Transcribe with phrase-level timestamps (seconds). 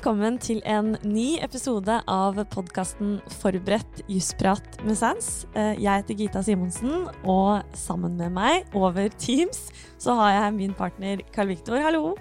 [0.00, 5.26] velkommen til en ny episode av podkasten Forberedt jusprat med Sans.
[5.52, 9.66] Eh, jeg heter Gita Simonsen, og sammen med meg over Teams
[10.00, 11.76] så har jeg min partner Carl Viktor.
[11.84, 12.14] Hallo.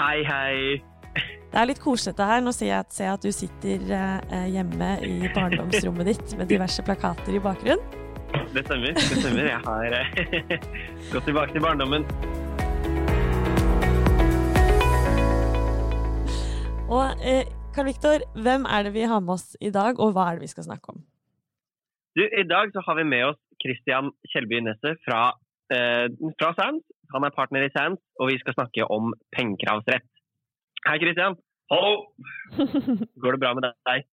[0.00, 0.82] Hei, hei.
[1.14, 2.42] Det er litt koseligere her.
[2.42, 6.50] Nå ser jeg, at, ser jeg at du sitter eh, hjemme i barndomsrommet ditt med
[6.50, 7.98] diverse plakater i bakgrunnen.
[8.50, 8.98] Det stemmer.
[8.98, 9.46] det stemmer.
[9.46, 10.70] Jeg har eh,
[11.14, 12.39] gått tilbake til barndommen.
[16.90, 20.26] Og eh, Karl Viktor, hvem er det vi har med oss i dag, og hva
[20.26, 21.04] er det vi skal snakke om?
[22.18, 25.20] Du, I dag så har vi med oss Christian Kjellby Nesset fra,
[25.70, 26.82] eh, fra Sands.
[27.14, 30.08] Han er partner i Sands, og vi skal snakke om pengekravsrett.
[30.88, 31.38] Hei, Christian.
[31.70, 32.10] Hallo.
[33.22, 34.08] Går det bra med deg?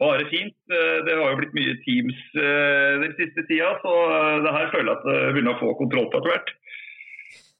[0.00, 0.56] Bare fint.
[0.72, 4.72] Eh, det har jo blitt mye Teams eh, den siste tida, så eh, det her
[4.72, 6.52] føler jeg at jeg begynner å få kontroll på etter hvert.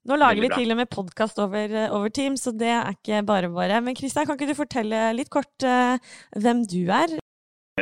[0.07, 3.51] Nå lager vi til og med podkast over, over, Teams, så det er ikke bare
[3.51, 3.81] bare.
[3.83, 5.99] Men Kristian, kan ikke du fortelle litt kort uh,
[6.39, 7.17] hvem du er?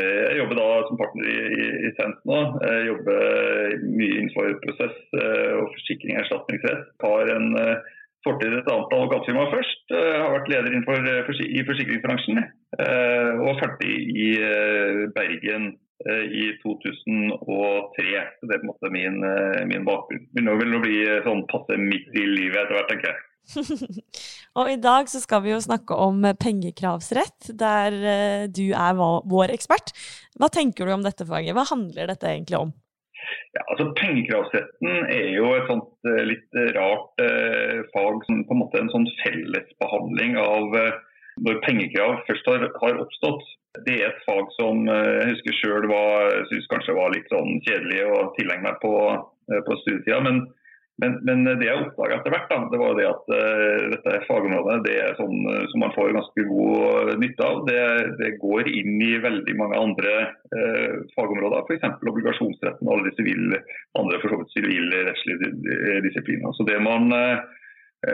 [0.01, 2.39] Jeg jobber da som partner i, i, i Sens nå.
[2.65, 3.21] Jeg jobber
[3.85, 6.89] mye innenfor prosess og forsikring og erstatningsrett.
[7.05, 7.93] Har en uh,
[8.27, 9.85] fortid et annet advokatfirma først.
[9.93, 11.13] Uh, har vært leder innenfor,
[11.45, 12.45] i forsikringsbransjen.
[13.45, 14.31] og ferdig i
[15.15, 18.25] Bergen Eh, i 2003.
[18.41, 20.27] Så Det er på en måte min, eh, min bakgrunn.
[20.35, 23.23] Begynner vel å bli eh, sånn passe midt i livet etter hvert, tenker jeg.
[24.59, 29.93] og i dag så skal vi jo snakke om pengekravsrett, der du er vår ekspert.
[30.41, 31.53] Hva tenker du om dette faget?
[31.57, 32.73] Hva handler dette egentlig om?
[33.55, 38.81] Ja, altså Pengekravsretten er jo et sånt litt rart eh, fag, som på en måte
[38.81, 40.97] en sånn fellesbehandling av eh,
[41.43, 43.47] når pengekrav først har, har oppstått.
[43.87, 45.89] Det er et fag som eh, jeg husker sjøl
[46.51, 48.93] syns kanskje var litt sånn kjedelig å tilegne meg på,
[49.51, 50.21] eh, på studietida.
[50.23, 50.45] Men,
[51.03, 54.77] men, men, det jeg oppdaga etter hvert, da, det var det at uh, dette fagområdet
[54.85, 55.41] det er sånn
[55.73, 57.65] som man får ganske god nytte av.
[57.67, 57.81] Det,
[58.21, 60.13] det går inn i veldig mange andre
[60.55, 61.99] uh, fagområder, f.eks.
[61.99, 63.59] obligasjonsretten og alle de civil,
[63.99, 66.55] andre for så vidt sivilrettslige disipliner.
[66.55, 67.43] Så det man, uh,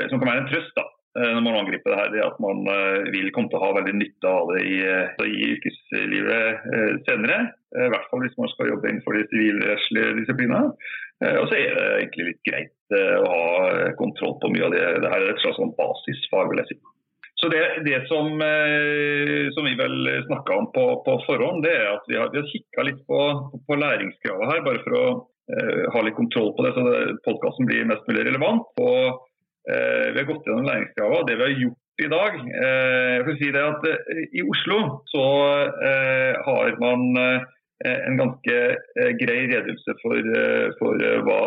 [0.09, 3.09] som kan være en trøst da, når man angriper det her, det at man eh,
[3.11, 6.69] vil komme til å ha veldig nytte av det i, eh, i yrkeslivet
[7.09, 7.41] senere.
[7.75, 10.71] I hvert fall hvis man skal jobbe innenfor de sivilrettslige disiplinene.
[11.21, 14.87] Og så er det egentlig litt greit å ha kontroll på mye av det.
[15.05, 16.79] Det er et slags sånn basisfag, vil jeg si.
[17.39, 22.09] Så det, det som, som, vi vel snakka om på, på, forhånd, det er at
[22.11, 23.21] vi har, vi har kikka litt på,
[23.69, 25.07] på læringskravet her, bare for å
[25.95, 26.87] ha litt kontroll på det, så
[27.29, 28.67] podkasten blir mest mulig relevant.
[28.81, 29.30] Og Eh,
[29.69, 31.27] vi har gått gjennom læringskravene.
[31.29, 34.79] Det vi har gjort i dag eh, jeg si det at eh, I Oslo
[35.11, 35.25] så
[36.47, 37.03] har man
[37.81, 38.57] en ganske
[39.17, 40.27] grei redegjørelse for,
[40.77, 41.39] for, hva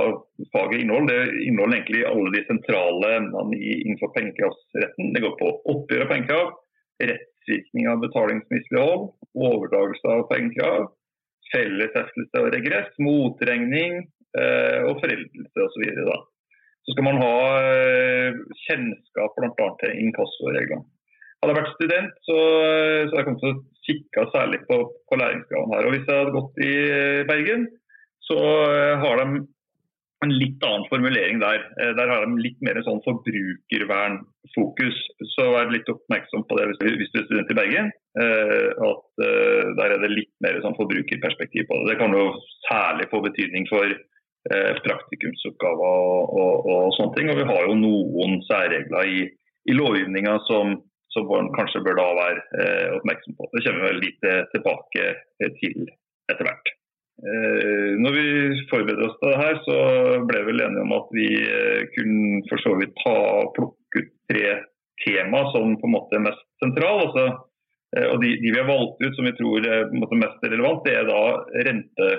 [0.55, 1.27] faget inneholder.
[1.29, 5.11] Det inneholder egentlig alle de sentrale emnene innenfor pengekravsretten.
[5.13, 6.49] Det går på oppgjør av pengekrav,
[7.05, 9.05] rettsvirkning av betalingsmislighold,
[9.37, 10.89] overdragelse av pengekrav,
[11.53, 14.01] fellesheftelse og regress, motregning
[14.33, 15.85] og foreldelse osv.
[16.83, 19.69] Så skal man ha eh, kjennskap bl.a.
[19.79, 20.83] til inkassoreglene.
[21.39, 24.77] Hadde jeg vært student, så, så hadde jeg kommet til å kikke særlig på,
[25.11, 25.87] på læringskravene her.
[25.87, 27.65] Og Hvis jeg hadde gått i eh, Bergen,
[28.27, 29.43] så eh, har de
[30.23, 31.65] en litt annen formulering der.
[31.97, 35.01] Der har de litt mer sånn forbrukervernfokus.
[35.33, 37.89] Så vær litt oppmerksom på det hvis du er student i Bergen.
[38.87, 41.89] At der er det litt mer sånn forbrukerperspektiv på det.
[41.91, 42.29] Det kan jo
[42.69, 44.12] særlig få betydning for Eh,
[44.83, 47.29] praktikumsoppgaver og, og, og, sånne ting.
[47.31, 49.21] Og vi har jo noen særregler i,
[49.71, 50.75] i lovgivninga som,
[51.15, 53.47] som man kanskje bør da være eh, oppmerksom på.
[53.53, 55.09] Det kommer vi vel litt tilbake
[55.61, 55.85] til
[56.31, 56.73] etter hvert.
[57.21, 58.27] Eh, når vi
[58.71, 59.77] forbereder oss til det her, så
[60.27, 63.17] ble vi vel enige om at vi eh, kunne for så vidt ta,
[63.55, 64.47] plukke ut tre
[65.03, 67.05] tema som på en måte er mest sentrale.
[67.05, 67.25] Altså,
[67.95, 70.97] eh, og de, de, vi har valgt ut som vi tror er mest relevant, det
[70.99, 71.21] er da
[71.69, 72.09] rente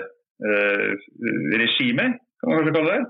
[0.43, 0.91] Eh,
[1.57, 2.05] regime,
[2.39, 3.05] kan man kanskje kalle det.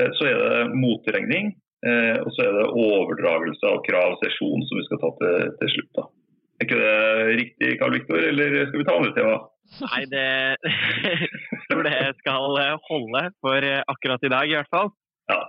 [0.00, 1.52] Eh, så er det motregning,
[1.86, 5.50] eh, og så er det overdragelse av krav og sesjon, som vi skal ta til,
[5.60, 5.90] til slutt.
[6.00, 6.06] da.
[6.54, 6.94] Er ikke det
[7.40, 9.36] riktig, Karl Viktor, eller skal vi ta andre tema?
[9.80, 10.28] Nei, det
[11.70, 12.42] tror det skal
[12.90, 14.90] holde for akkurat i dag, i hvert fall.
[15.30, 15.40] Ja.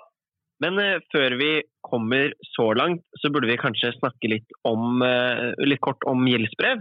[0.63, 0.79] Men
[1.11, 1.49] før vi
[1.83, 5.03] kommer så langt, så burde vi kanskje snakke litt, om,
[5.67, 6.79] litt kort om gjeldsbrev.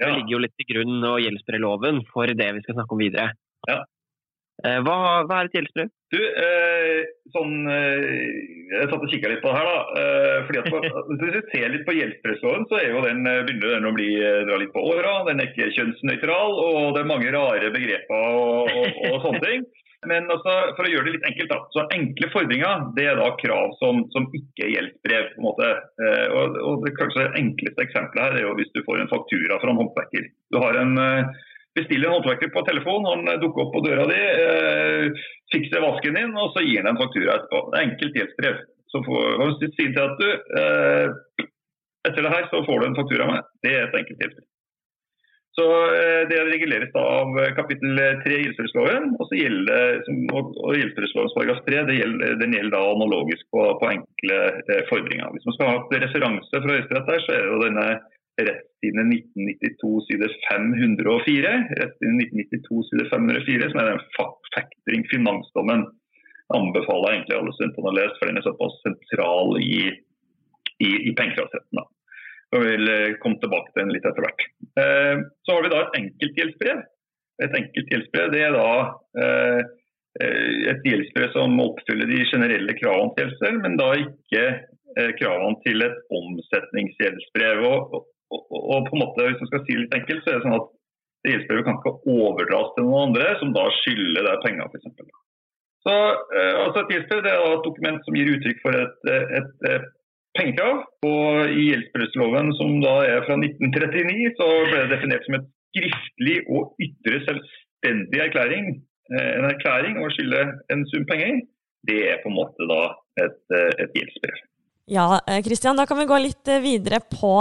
[0.00, 0.08] Ja.
[0.08, 3.30] Det ligger jo litt til grunn og gjeldsbrevloven for det vi skal snakke om videre.
[3.70, 3.82] Ja.
[4.62, 5.88] Eh, hva, hva, er et gjeldsbrev?
[6.12, 6.98] Du, eh,
[7.34, 8.02] sånn, eh,
[8.72, 9.68] Jeg satt og kikka litt på det her.
[9.68, 10.68] da, eh, fordi at
[11.22, 14.10] Hvis du ser litt på gjeldsbrevloven, så er jo den, eh, begynner den å bli,
[14.20, 15.24] eh, dra litt på åra.
[15.26, 19.66] Den er ikke kjønnsnøytral, og det er mange rare begreper og, og, og sånne ting.
[20.10, 21.58] Men altså, for å gjøre det litt enkelt, da.
[21.74, 25.28] Så enkle fordringer det er da krav som, som ikke er gjeldsbrev.
[25.34, 25.68] på en måte.
[26.02, 29.60] Eh, og, og det kanskje enkleste eksempelet her er jo hvis du får en faktura
[29.62, 30.26] fra en håndverker.
[30.50, 31.44] Du har en eh,
[31.78, 35.24] bestiller en håndverker på telefon, han dukker opp på døra di, eh,
[35.54, 37.64] fikser vasken din, og så gir han en faktura etterpå.
[37.72, 38.62] Det er enkelt gjeldsbrev.
[38.92, 40.28] Så får du si til at du
[40.60, 41.46] eh,
[42.08, 43.52] etter det her så får du en faktura med.
[43.64, 44.48] Det er et enkelt gjeldsbrev.
[45.56, 49.10] Så eh, Det reguleres da av kapittel 3 i gjeldsførselsloven.
[49.20, 55.28] Og og gjeldsførselslovens paragraf 3 gjelder, den gjelder da analogisk på, på enkle eh, fordringer.
[55.34, 57.86] Hvis man skal ha et referanse fra Høyesterett så er det denne
[58.40, 61.52] rettstidene 1992 side 504.
[61.80, 65.84] Rettstidene 1992 side 504, som er den factoring finansdommen.
[66.56, 69.76] Anbefaler egentlig alle studentene å lese, for den er såpass sentral i,
[70.84, 71.84] i, i pengekraftsretten.
[72.52, 74.48] Og vil eh, komme tilbake til den litt etter hvert.
[74.80, 76.82] Eh, så har vi da et enkeltgjeldsbrev.
[77.42, 78.72] Et enkeltgjeldsbrev det er da
[79.22, 79.62] eh,
[80.68, 84.44] et gjeldsbrev som oppfyller de generelle kravene til gjeldsbrev, men da ikke
[85.16, 87.62] kravene til et omsetningsgjeldsbrev.
[87.64, 88.02] Og,
[88.32, 90.46] og, og, på en måte, hvis man skal si det litt enkelt, så er det
[90.46, 90.70] sånn at
[91.28, 95.10] gjeldsbrevet kan ikke overdras til noen andre som da skylder deg penger, f.eks.
[95.82, 95.94] Så
[96.62, 99.86] altså Et gjeldsbrev er et dokument som gir uttrykk for et, et, et
[100.38, 100.84] pengekrav.
[101.06, 106.38] Og i gjeldsbrevloven, som da er fra 1939, så ble det definert som et skriftlig
[106.52, 108.70] og ytre selvstendig erklæring.
[109.12, 111.42] Eh, en erklæring å skylde en sum penger,
[111.88, 112.82] det er på en måte da
[113.24, 114.42] et, eh, et gjeldsbrev.
[114.90, 117.34] Ja, Kristian, eh, da kan vi gå litt videre på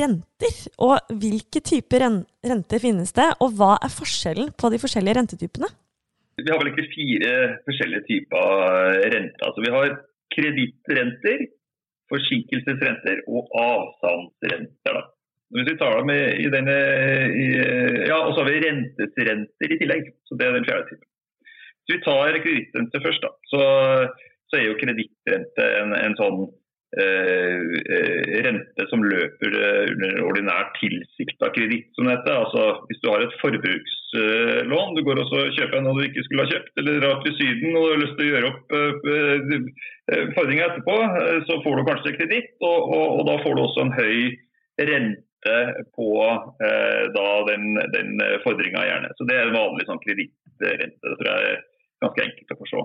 [0.00, 0.56] renter.
[0.80, 5.68] Og hvilke typer renter finnes det, og hva er forskjellen på de forskjellige rentetypene?
[6.40, 7.32] Vi har vel egentlig fire
[7.66, 9.44] forskjellige typer renter.
[9.44, 9.96] Altså, vi har
[10.32, 11.48] kredittrenter,
[12.10, 14.96] forsinkelsesrenter og avstandsrenter.
[14.96, 15.02] Da.
[15.52, 16.78] Hvis vi tar dem i, denne,
[17.34, 17.46] i,
[18.08, 20.12] ja, Og så har vi rentesrenter i tillegg.
[20.24, 21.06] så Det er den fjerde typen.
[21.84, 23.62] Hvis vi tar kredittrente først, da, så,
[24.48, 26.59] så, er jo kredittrente en, en sånn Eh, eh,
[26.98, 32.34] rente som løper eh, under ordinær tilsikta kreditt, som det heter.
[32.34, 36.50] Altså, hvis du har et forbrukslån, du går og kjøper noe du ikke skulle ha
[36.50, 38.76] kjøpt, eller drar til Syden og har lyst til å gjøre opp
[40.34, 40.96] fordringa etterpå,
[41.46, 44.16] så får du kanskje kreditt, og, og, og, da får du også en høy
[44.90, 45.58] rente
[45.96, 46.08] på
[46.66, 48.16] eh, den, den
[48.90, 49.12] gjerne.
[49.16, 50.98] Så Det er en vanlig sånn kredittrente.
[50.98, 51.62] Det tror jeg er
[52.02, 52.82] ganske enkelt å forstå.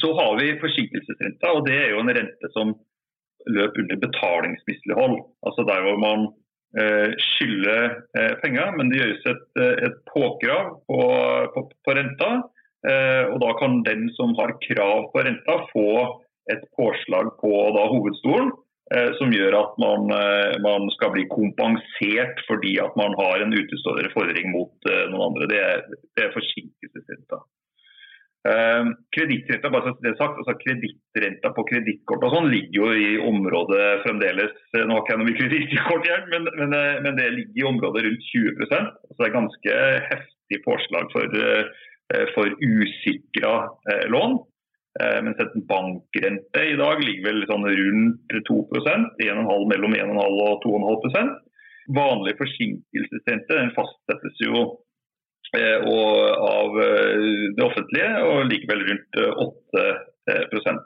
[0.00, 2.74] Så har vi forsinkelsesrenta, og det er jo en rente som
[3.46, 5.16] løper under betalingsmislighold.
[5.46, 6.26] Altså der hvor man
[6.80, 7.82] eh, skylder
[8.18, 11.00] eh, penger, men det gjøres et, eh, et påkrav på,
[11.54, 12.30] på, på renta.
[12.90, 15.90] Eh, og da kan den som har krav på renta, få
[16.52, 18.54] et påslag på da, hovedstolen.
[18.94, 23.56] Eh, som gjør at man, eh, man, skal bli kompensert fordi at man har en
[23.56, 25.48] utestående fordring mot noen andre.
[25.50, 25.82] Det er,
[26.14, 27.42] det er forsinkelsesrenta.
[28.46, 34.52] Uh, Kredittrenta så det sagt, altså kredittrenta på kredittkort sånn ligger jo i området fremdeles.
[34.76, 37.66] Nå har ikke jeg noe mye kredittkort igjen, men, men, eh, men, det ligger i
[37.72, 39.78] området rundt 20 altså Det er ganske
[40.12, 43.54] heftig påslag for, uh, for usikra
[44.12, 44.38] lån.
[44.96, 51.34] Mens en bankrente i dag ligger vel sånn rundt 2 1,5 mellom 1,5 og 2,5
[51.98, 54.85] Vanlig forsinkelsesrente fastsettes jo Eh,
[55.54, 57.24] av eh,
[57.56, 59.84] det offentlige, og likevel rundt 8
[60.32, 60.78] eh,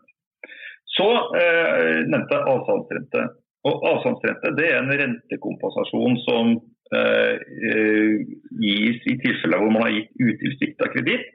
[0.96, 1.08] Så
[1.40, 3.26] eh, nevnte jeg avstandsrente.
[3.68, 6.54] Og Avstandsrente det er en rentekompensasjon som
[6.96, 8.22] eh,
[8.62, 11.28] gis i tilfeller hvor man har gitt utilsikta kreditt,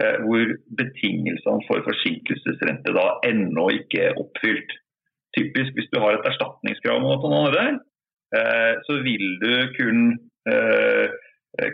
[0.00, 4.76] eh, hvor betingelsene for forsinkelsesrente da ennå ikke er oppfylt.
[5.36, 7.68] Typisk hvis du har et erstatningskrav mot noen andre,
[8.86, 10.02] så vil du kun
[10.48, 11.10] Eh,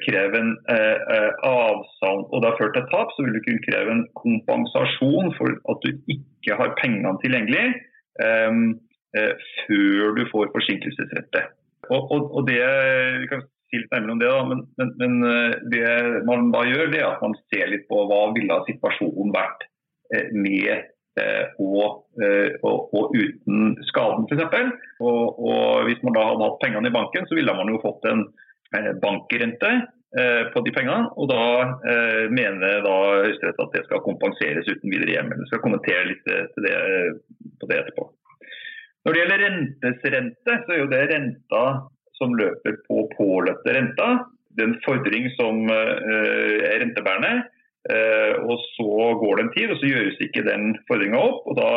[0.05, 3.93] kreve en eh, avsavn, og det har ført til tap, så vil du kunne kreve
[3.95, 7.67] en kompensasjon for at du ikke har pengene tilgjengelig
[8.25, 8.57] eh,
[9.19, 11.45] eh, før du får forsinkelsesrette.
[11.91, 12.59] Og, og, og det,
[13.23, 15.15] vi kan si litt nærmere om det, da, men, men, men,
[15.71, 15.87] det
[16.27, 19.69] man da gjør, det er at man ser litt på hva ville situasjonen vært
[20.35, 20.93] med
[21.63, 24.75] og, og, og, uten skaden, f.eks.
[25.01, 28.05] Og, og hvis man da hadde hatt pengene i banken, så ville man jo fått
[28.11, 28.46] en Eh,
[29.03, 29.71] bankrente
[30.19, 31.11] eh, på de pengene.
[31.17, 31.43] og Da
[31.91, 35.43] eh, mener da Høyesterett at det skal kompenseres uten videre hjemmel.
[35.45, 36.79] Jeg skal kommentere litt til det,
[37.61, 38.09] på det etterpå.
[39.07, 41.67] Når det gjelder rentesrente, så er jo det renta
[42.19, 44.09] som løper på påløpte renta.
[44.57, 47.35] Det er en fordring som er rentebærende.
[48.41, 48.89] og Så
[49.21, 51.45] går det en tid, og så gjøres ikke den fordringa opp.
[51.47, 51.71] og Da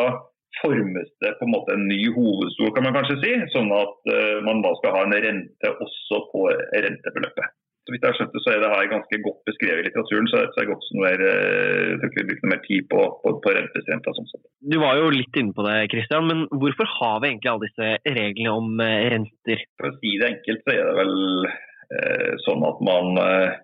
[0.58, 3.32] formes det på en måte en ny hovedstol, kan man kanskje si.
[3.54, 7.56] Sånn at uh, man da skal ha en rente også på rentebeløpet.
[7.90, 10.28] Så vidt jeg har skjønt det, så er det her ganske godt beskrevet i litteraturen,
[10.28, 13.54] så jeg går ikke mer, jeg tror ikke vi bruker mer tid på, på, på
[13.56, 14.12] rentesrenta.
[14.14, 14.42] Sånn sett.
[14.60, 18.18] Du var jo litt inne på det, Christian, men hvorfor har vi egentlig alle disse
[18.20, 19.64] reglene om eh, renter?
[19.80, 21.16] For å si det enkelt, så er det vel
[21.48, 23.58] eh, sånn at man, eh,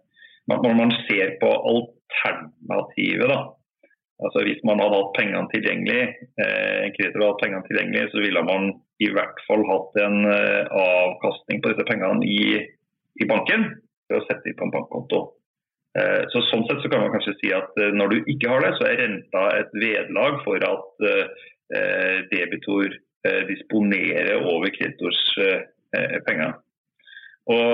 [0.54, 3.40] når man ser på alternativet, da.
[4.24, 6.02] Altså Hvis man hadde hatt pengene tilgjengelig,
[6.40, 8.70] eh, kreditor hadde hatt pengene tilgjengelig, så ville man
[9.04, 12.62] i hvert fall hatt en eh, avkastning på disse pengene i,
[13.20, 13.68] i banken
[14.08, 15.20] for å sette dem på en bankkonto.
[15.96, 18.64] Eh, så Sånn sett så kan man kanskje si at eh, når du ikke har
[18.64, 23.02] det, så er renta et vedlag for at eh, debitor
[23.48, 25.18] disponerer over kreditors
[26.28, 26.52] penger.
[27.46, 27.72] Og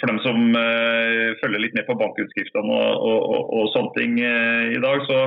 [0.00, 0.54] For dem som
[1.42, 5.18] følger litt med på bankutskriftene og, og, og, og, sånne ting i dag, så,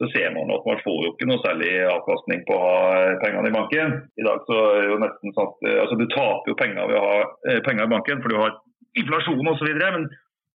[0.00, 2.86] så, ser man at man får jo ikke noe særlig avkastning på å ha
[3.20, 3.98] pengene i banken.
[4.16, 6.96] I dag så er det jo nesten sånn at altså, Du taper jo penger ved
[6.96, 8.56] å ha penger i banken, for du har
[8.96, 9.68] inflasjon osv.
[9.76, 10.08] Men,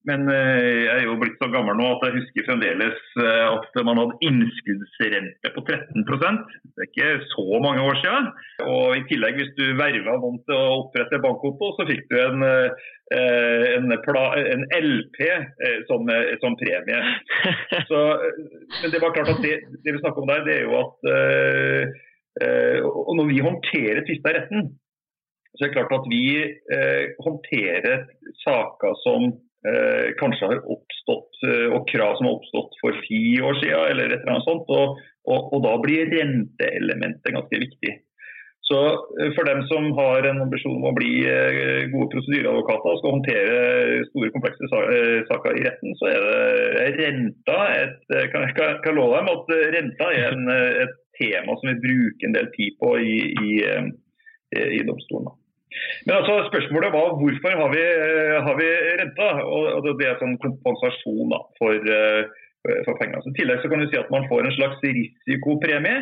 [0.10, 3.76] men eh, jeg er jo blitt så gammel nå at jeg husker fremdeles eh, at
[3.86, 8.32] man hadde innskuddsrente på 13 Det er ikke så mange år siden.
[8.66, 12.46] Og i tillegg, hvis du verva noen til å opprette bankkonto, så fikk du en,
[12.48, 15.20] eh, en, en LP
[15.90, 16.10] som,
[16.42, 17.02] som, premie.
[17.92, 18.02] Så,
[18.82, 21.12] men det var klart at det, det vi snakker om der, det er jo at
[22.88, 24.70] og når vi håndterer tvista retten,
[25.52, 26.22] så er det klart at vi
[27.20, 28.06] håndterer
[28.46, 29.34] saker som
[29.68, 34.12] eh, kanskje har oppstått, eh, og krav som har oppstått for ti år siden, eller
[34.12, 34.72] et eller annet sånt.
[34.72, 37.98] Og, og, og da blir renteelementet ganske viktig.
[38.70, 38.80] Så
[39.22, 43.16] eh, For dem som har en ambisjon om å bli eh, gode prosedyreadvokater og skal
[43.18, 43.60] håndtere
[44.12, 48.00] store, komplekse saker i retten, så er det renta et,
[48.34, 50.48] kan jeg kan love dem at renta er en,
[50.86, 53.54] et tema som vi bruker en del tid på i, i,
[54.80, 55.36] i domstolen.
[56.06, 58.70] Men altså, Spørsmålet var hvorfor har vi, eh, har vi
[59.02, 59.28] renta?
[59.46, 62.24] Og Det er sånn kompensasjon da, for, eh,
[62.86, 63.22] for pengene.
[63.24, 65.98] Så I tillegg så kan du si at man får en slags risikopremie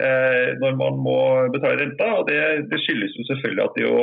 [0.00, 1.18] eh, når man må
[1.54, 2.08] betale renta.
[2.18, 2.40] og Det,
[2.70, 4.02] det skyldes jo selvfølgelig at det å,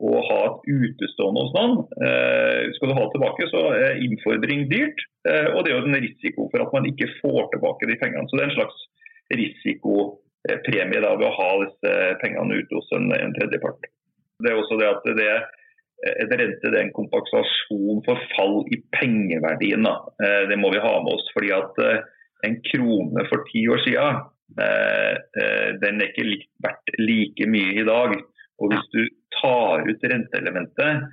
[0.00, 1.76] å ha et utestående hos noen
[2.06, 5.04] eh, Skal du ha tilbake, så er innfordring dyrt.
[5.28, 8.26] Eh, og det er jo en risiko for at man ikke får tilbake de pengene.
[8.28, 8.84] Så det er en slags
[9.30, 13.90] risikopremie da, ved å ha disse pengene ute hos en, en tredjepart.
[14.40, 15.48] Det er også det at det er
[16.08, 19.84] et rente det er en kompensasjon for fall i pengeverdien.
[19.84, 19.96] Da.
[20.24, 21.28] Eh, det må vi ha med oss.
[21.34, 22.02] fordi at eh,
[22.48, 24.22] en krone for ti år siden,
[24.64, 28.16] eh, den er ikke verdt like mye i dag.
[28.60, 29.02] Og hvis du
[29.40, 31.08] tar ut renteelementet,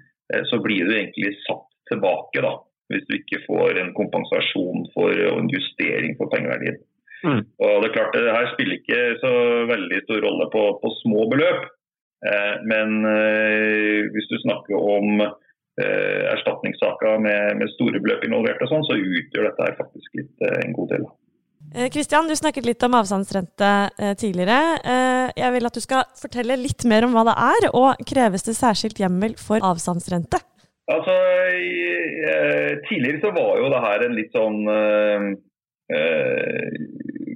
[0.50, 2.41] så blir du egentlig satt tilbake.
[2.43, 2.57] da,
[2.91, 6.81] Hvis du ikke får en kompensasjon for og en justering for pengeverdien.
[7.24, 7.43] Mm.
[7.63, 9.31] Og det er klart, det her spiller ikke så
[9.72, 11.63] veldig stor rolle på, på små beløp.
[12.25, 18.71] Eh, men eh, hvis du snakker om eh, erstatningssaker med, med, store beløp involvert, og
[18.71, 21.07] sånn, så utgjør dette faktisk litt, en god del.
[21.91, 23.69] Kristian, du snakket litt om avstandsrente
[24.21, 24.77] tidligere.
[25.36, 28.55] Jeg vil at du skal fortelle litt mer om hva det er, og kreves det
[28.55, 30.39] særskilt hjemmel for avstandsrente?
[30.88, 31.15] Altså,
[32.88, 34.62] Tidligere så var jo det her en litt sånn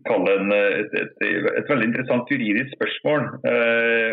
[0.08, 3.28] Kall en, et, et, et, veldig interessant juridisk spørsmål.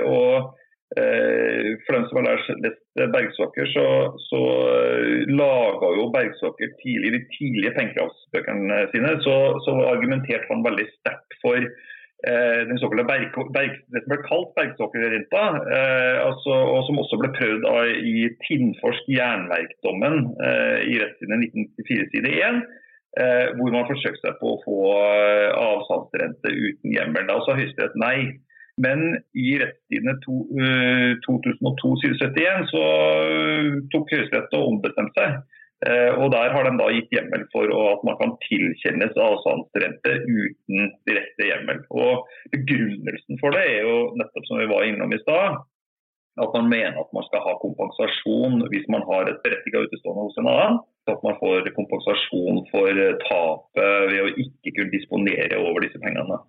[0.09, 0.57] og
[0.97, 2.81] Eh, for dem som har lest
[3.13, 3.89] Bergsåker, så,
[4.31, 4.41] så
[4.73, 11.37] eh, laga jo Bergsåker tidlig de tidlige pengekravsbøkene sine, så, så argumenterte han veldig sterkt
[11.43, 15.45] for eh, den såkalte berg, berg, det som ble kalt Bergsåkerrenta,
[15.77, 22.13] eh, altså, og som også ble prøvd av, i Tinnforsk jernverkdommen eh, i rettssiden 1994
[22.17, 22.65] side 1.
[23.17, 24.81] Eh, hvor man forsøkte seg på å få
[25.57, 27.25] avstandsrente uten hjemmel.
[27.31, 28.19] Da sa Høyesterett nei.
[28.79, 29.01] Men
[29.35, 35.55] i rettstidene uh, 2002-71 så uh, tok Høyesterett og ombestemte seg.
[36.19, 41.47] Og Der har de da gitt hjemmel for at man kan tilkjennes avstandsrente uten direkte
[41.47, 41.85] hjemmel.
[41.95, 45.61] Og Begrunnelsen for det er jo nettopp som vi var innom i stad,
[46.45, 50.39] at man mener at man skal ha kompensasjon hvis man har et berettiget utestående hos
[50.41, 50.79] en annen.
[51.09, 56.41] At man får kompensasjon for tapet ved å ikke kunne disponere over disse pengene.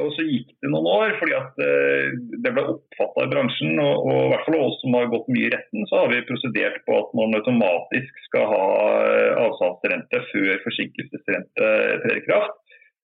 [0.00, 4.06] Og Så gikk det noen år, fordi at eh, det ble oppfatta i bransjen, og,
[4.06, 6.80] og, i hvert fall oss som har gått mye i retten, så har vi prosedert
[6.86, 8.64] på at man automatisk skal ha
[9.10, 11.70] eh, avsalgsrente før forsinkelsesrente
[12.06, 12.56] trer i kraft.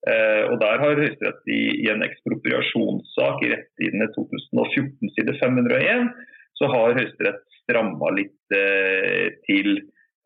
[0.06, 6.10] Eh, og Der har Høyesterett i, i, en ekspropriasjonssak i rettstidene 2014 side 501,
[6.58, 9.80] så har Høyesterett stramma litt eh, til.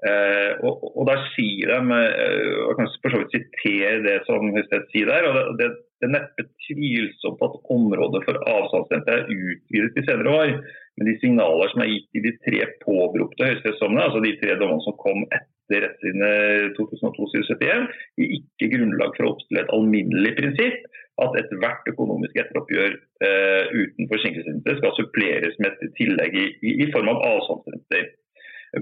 [0.05, 4.51] Eh, og, og, Der sier de, eh, og kan for så vidt sitere det som
[4.51, 9.93] Høyesterett sier der, og det det er neppe tvilsomt at området for avstandsrente er utvidet
[9.97, 10.53] de senere år.
[11.01, 14.85] Men de signaler som er gitt i de tre påberopte høyesterettsdommene, altså de tre dommene
[14.85, 16.33] som kom etter rettslinje
[16.77, 17.87] 2002-71,
[18.21, 20.81] gir ikke grunnlag for å oppstille et alminnelig prinsipp
[21.25, 22.93] at ethvert økonomisk etteroppgjør
[23.25, 28.05] eh, uten forsinkelsesrente skal suppleres med et tillegg i, i, i form av avstandsrenter.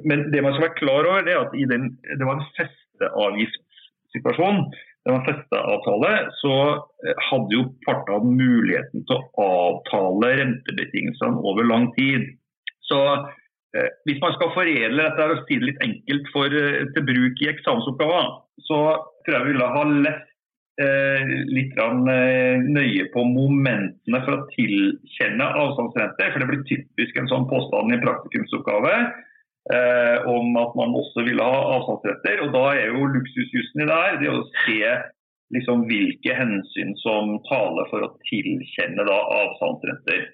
[0.05, 4.57] Men det man skal være klar over, er at den, det var en festeavgiftssituasjon.
[5.09, 6.13] Var en festeavtale,
[6.43, 6.55] så
[7.07, 12.27] eh, hadde jo partene muligheten til å avtale rentebetingelsene over lang tid.
[12.89, 17.09] Så eh, hvis man skal foredle dette og si det litt enkelt for, eh, til
[17.09, 18.33] bruk i eksamensoppgaver,
[18.69, 18.83] så
[19.25, 20.29] tror jeg vi ville ha lett
[20.79, 26.29] Eh, litt eh, nøye på momentene for å tilkjenne avstandsrente.
[26.31, 28.93] For det blir typisk en sånn påstand i praktikumsoppgave
[29.75, 32.43] eh, om at man også ville ha avstandsretter.
[32.47, 34.81] Og da er jo luksusjussen i det her det å se
[35.57, 40.27] liksom, hvilke hensyn som taler for å tilkjenne da, avstandsretter.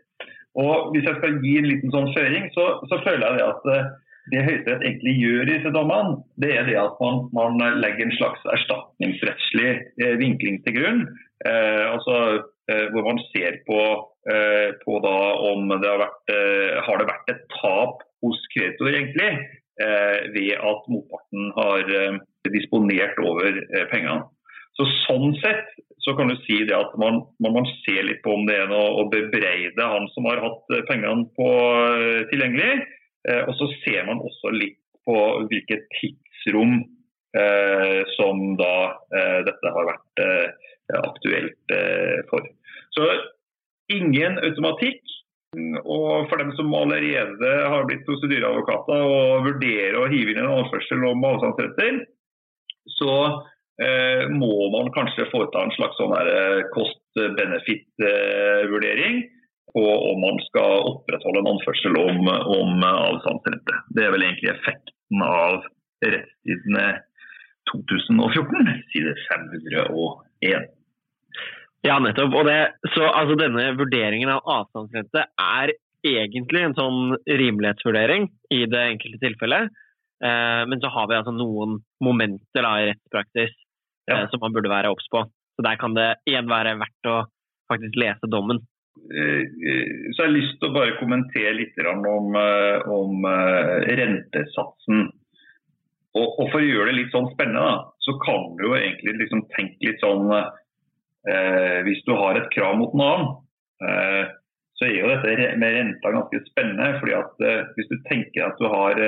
[0.60, 3.70] Og Hvis jeg skal gi en liten sånn føring, så, så føler jeg det at
[3.74, 3.92] eh,
[4.32, 8.16] det Høyesterett egentlig gjør i disse dommene, det er det at man, man, legger en
[8.16, 11.04] slags erstatningsrettslig eh, vinkling til grunn.
[11.44, 12.16] Eh, altså
[12.70, 13.80] eh, Hvor man ser på,
[14.30, 19.32] eh, på om det har vært, eh, har det vært et tap hos kreditor egentlig,
[19.84, 21.92] eh, ved at motparten har
[22.52, 23.60] disponert over
[23.92, 24.24] pengene.
[24.74, 25.68] Så Sånn sett
[26.02, 28.66] så kan du si det at man, man, man ser litt på om det er
[28.68, 31.48] noe å bebreide han som har hatt pengene på,
[32.32, 32.82] tilgjengelig.
[33.28, 35.16] Eh, og så ser man også litt på
[35.50, 36.76] hvilket tidsrom
[37.36, 38.74] eh, som da
[39.16, 40.24] eh, dette har vært
[41.00, 41.74] aktuelt
[42.28, 42.44] for.
[42.92, 43.06] Så
[43.92, 45.00] ingen automatikk.
[45.84, 50.98] Og for dem som allerede har blitt prosedyreadvokater og vurderer å hive inn en anførsel
[51.08, 51.92] om avstandsretter,
[52.98, 53.14] så
[53.82, 56.14] eh, må man kanskje foreta en slags sånn
[56.74, 59.16] kost-benefit-vurdering
[59.74, 63.74] på om man skal opprettholde en anførsel om, om avstandsrette.
[63.96, 65.54] Det er vel egentlig effekten av
[66.04, 66.86] rettstidene
[67.72, 70.68] 2014, side 501.
[71.84, 72.34] Ja, nettopp.
[72.38, 72.58] Og det,
[72.94, 75.74] så altså, denne vurderingen av avstandsrente er
[76.04, 79.72] egentlig en sånn rimelighetsvurdering i det enkelte tilfellet.
[80.24, 83.52] Eh, men så har vi altså noen momenter da, i rettspraksis
[84.08, 84.22] ja.
[84.22, 85.26] eh, som man burde være obs på.
[85.56, 87.18] Så der kan det igjen være verdt å
[87.70, 88.62] faktisk lese dommen.
[89.12, 93.26] Eh, eh, så jeg har lyst til å bare kommentere litt om, eh, om
[94.00, 95.08] rentesatsen.
[96.14, 99.16] Og, og, For å gjøre det litt sånn spennende, da, så kan du jo egentlig
[99.24, 100.30] liksom tenke litt sånn
[101.30, 103.30] eh, Hvis du har et krav mot en annen,
[103.84, 104.24] eh,
[104.74, 106.98] så er jo dette med renta ganske spennende.
[107.00, 108.98] fordi at eh, Hvis du tenker at du har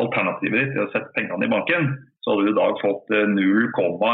[0.00, 1.92] alternativet ditt til å sette pengene i banken,
[2.24, 3.66] så hadde du i dag fått 0,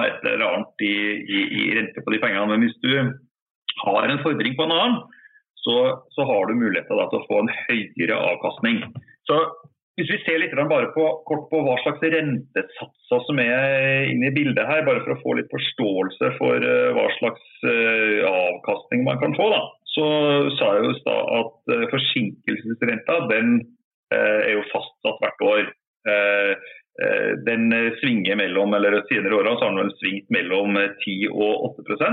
[0.02, 2.48] et eller annet i, i, i rente på de pengene.
[2.50, 2.92] Men hvis du
[3.86, 5.00] har en fordring på en annen,
[5.62, 5.76] så,
[6.16, 8.82] så har du mulighet til å få en høyere avkastning.
[9.28, 9.36] Så
[10.00, 14.34] hvis vi ser litt bare på, kort på hva slags rentesatser som er inne i
[14.34, 19.20] bildet her, bare for å få litt forståelse for uh, hva slags uh, avkastning man
[19.20, 19.60] kan få, da,
[19.92, 20.06] så
[20.56, 23.60] sa jeg jo stad at uh, forsinkelsesrenta den
[24.10, 25.66] er jo fastsatt hvert år.
[27.46, 27.68] den
[28.00, 32.08] svinger mellom, eller senere åra har den svingt mellom 10 og 8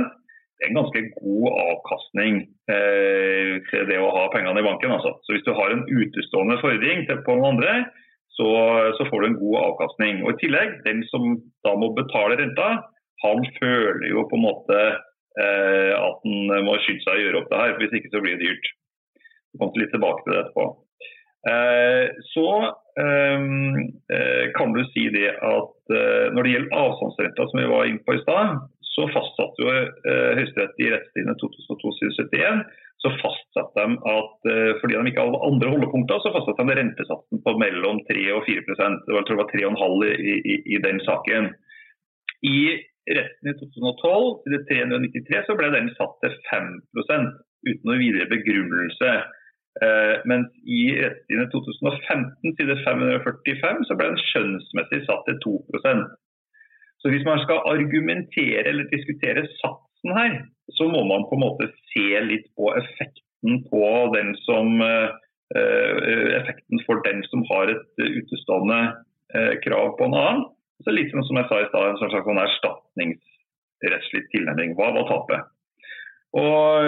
[0.65, 2.39] en ganske god avkastning
[2.71, 3.57] eh,
[3.89, 4.93] det å ha pengene i banken.
[4.95, 5.13] Altså.
[5.23, 7.75] Så Hvis du har en utestående fordring på noen andre,
[8.37, 8.47] så,
[8.97, 10.23] så, får du en god avkastning.
[10.23, 12.69] Og I tillegg, den som da må betale renta,
[13.23, 14.81] han føler jo på en måte
[15.41, 18.37] eh, at han må skynde seg å gjøre opp det her, hvis ikke så blir
[18.37, 18.69] det dyrt.
[19.53, 20.67] Vi kommer litt tilbake til det etterpå.
[21.47, 22.47] Eh, så
[23.01, 23.47] eh,
[24.17, 28.05] eh, kan du si det at eh, når det gjelder avstandsrenta, som vi var inne
[28.05, 28.57] på i stad,
[28.97, 32.65] så fastsatte jo eh, Høyesterett i rettstidene 2002-71
[33.03, 37.41] så fastsatte de at eh, fordi de ikke hadde andre holdepunkter, så fastsatte de rentesatsen
[37.45, 41.01] på mellom 3 og 4 Det var, tror det var 3,5 i, i, i, den
[41.05, 41.51] saken.
[42.41, 42.61] I
[43.17, 46.71] retten i 2012, side 393, så ble den satt til 5
[47.67, 49.13] uten noe videre begrunnelse.
[49.85, 55.57] Eh, mens i rettstidene 2015, side 545, så ble den skjønnsmessig satt til 2
[57.01, 60.37] så hvis man skal argumentere eller diskutere satsen her,
[60.77, 63.83] så må man på en måte se litt på effekten på
[64.15, 65.09] den som eh,
[66.39, 68.79] effekten for den som har et utestående
[69.35, 70.47] eh, krav på en annen.
[70.85, 74.75] Så litt som jeg sa i stad, en slags erstatningsrettslig tilnærming.
[74.77, 75.53] Hva var tapet?
[76.35, 76.83] Og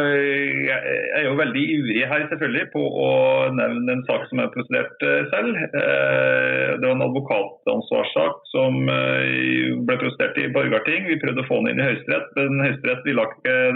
[0.68, 0.80] Jeg
[1.16, 3.12] er jo veldig ivrig her selvfølgelig på å
[3.56, 5.60] nevne en sak som er prosedert eh, selv.
[5.80, 11.08] Eh, det var en advokatansvarssak som eh, ble prosedert i Borgarting.
[11.08, 13.28] Vi prøvde å få den inn i Høyesterett, men Høyesterett ville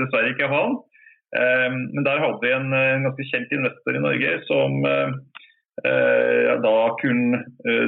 [0.04, 0.82] dessverre ikke ha den.
[1.34, 2.68] Men der hadde vi en,
[3.08, 4.76] ganske kjent investor i Norge som
[6.62, 7.40] da kunne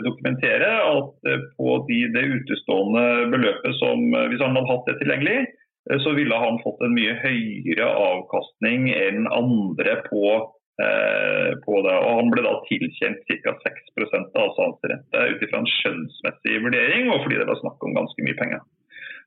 [0.02, 3.04] dokumentere at på de, det utestående
[3.36, 5.38] beløpet som hvis han hadde hatt det tilgjengelig,
[6.02, 10.38] så ville han fått en mye høyere avkastning enn andre på
[10.76, 11.95] Eh, på det.
[12.04, 13.54] Og Han ble da tilkjent ca.
[13.63, 13.93] 6
[14.36, 18.36] av avstandsrente ut ifra en skjønnsmessig vurdering, og fordi det var snakk om ganske mye
[18.41, 18.65] penger.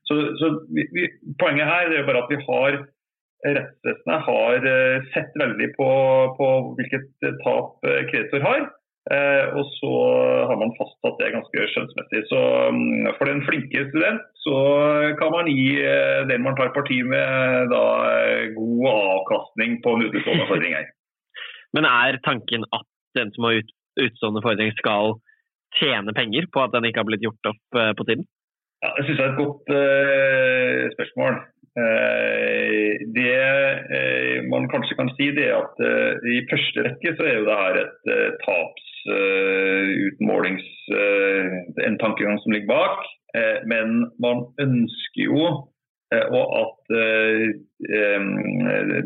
[0.05, 1.07] Så, så vi, vi,
[1.41, 2.77] Poenget her er bare at vi har
[3.57, 5.89] rettsvesenet har eh, sett veldig på,
[6.37, 7.09] på hvilket
[7.41, 8.69] tap eh, kreditor har.
[9.09, 9.91] Eh, og så
[10.49, 12.21] har man fastsatt det ganske skjønnsmessig.
[12.29, 14.57] Så um, for den flinke student så
[15.17, 15.79] kan man gi
[16.29, 17.81] den man tar parti med, da
[18.53, 20.77] god avkastning på en utestående fordring
[21.75, 22.85] Men er tanken at
[23.17, 25.17] den som har ut, utstående fordring skal
[25.77, 28.25] tjene penger på at den ikke har blitt gjort opp uh, på tiden?
[28.85, 31.41] Ja, det synes jeg er et godt uh, spørsmål.
[31.79, 35.81] Uh, det man kanskje kan si, det er at
[36.29, 38.09] i første rekke så er jo det her et
[39.05, 40.67] tapsutmålings...
[41.87, 43.05] en tankegang som ligger bak.
[43.69, 45.69] men man ønsker jo
[46.09, 46.89] Eh, og at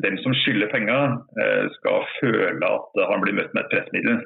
[0.05, 4.23] dem som skylder penger, eh, skal føle at han blir møtt med et pressmiddel.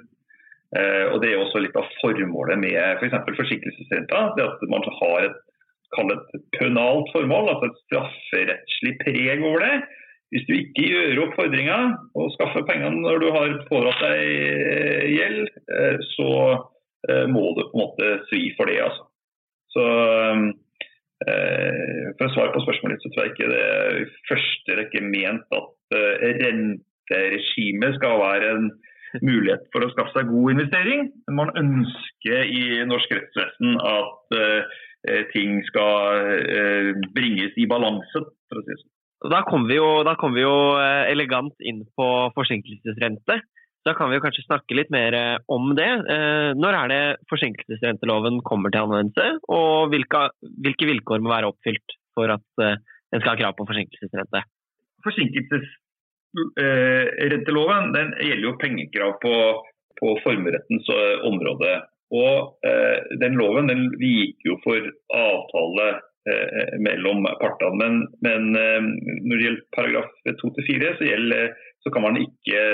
[1.11, 3.15] og Det er også litt av formålet med f.eks.
[3.25, 4.19] For forsinkelsesrenta.
[4.35, 5.37] det At man har et,
[5.97, 9.77] et pønalt formål, altså et strafferettslig preg over det.
[10.33, 11.77] Hvis du ikke gjør opp fordringa
[12.19, 15.45] og skaffer pengene når du har pådratt deg gjeld,
[16.17, 16.31] så
[17.31, 18.81] må du på en måte svi for det.
[18.83, 19.05] altså.
[19.71, 19.85] Så
[21.25, 24.75] Eh, for å svare på spørsmålet ditt, så tror jeg ikke det er i første
[24.77, 28.67] rekke ment at eh, renteregimet skal være en
[29.23, 31.07] mulighet for å skaffe seg god investering.
[31.33, 34.35] Man ønsker i norsk rettsvesen at
[35.31, 36.43] ting skal
[37.15, 38.19] bringes i balanse,
[38.51, 38.96] for å si det sånn.
[39.17, 39.77] Da kommer vi,
[40.21, 40.57] kom vi jo
[41.09, 43.39] elegant inn på forsinkelsesrente.
[43.87, 45.87] Da kan vi kanskje snakke litt mer eh, om det.
[46.11, 50.21] Eh, når er det forsinkelsesrenteloven kommer til anvendelse, og hvilke,
[50.65, 52.77] hvilke vilkår må være oppfylt for at eh,
[53.15, 54.39] en skal ha krav på forsinkelsesrente?
[55.07, 59.33] Forsinkelsesrenteloven gjelder jo pengekrav på,
[60.01, 60.85] på formuerettens
[61.29, 61.71] område.
[62.17, 62.33] Og
[63.19, 64.79] den loven den viker jo for
[65.15, 65.87] avtale
[66.83, 67.77] mellom partene.
[67.79, 70.09] Men, men når det gjelder paragraf
[70.41, 71.07] 2-4, så
[71.87, 71.93] så,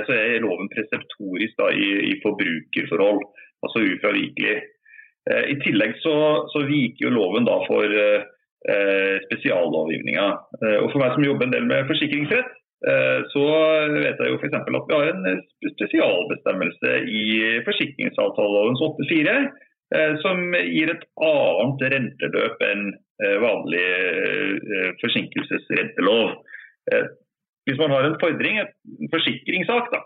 [0.08, 3.22] så er loven preseptorisk da, i, i, forbrukerforhold,
[3.66, 4.56] altså ufravikelig.
[5.30, 6.16] Eh, I tillegg så,
[6.52, 10.28] så, viker jo loven da for eh, spesiallovgivninga.
[10.60, 12.52] Eh, og For meg som jobber en del med forsikringsrett,
[12.90, 13.46] eh, så
[13.96, 14.58] vet jeg jo f.eks.
[14.60, 15.44] at vi har en
[15.78, 17.26] spesialbestemmelse i
[17.70, 23.13] forsikringsavtalelovens 8-4 eh, som gir et annet renteløp enn eh,
[23.44, 23.84] vanlig
[25.02, 26.34] forsinkelsesrentelov.
[27.68, 30.02] Hvis man har en fordring, en forsikringssak, da,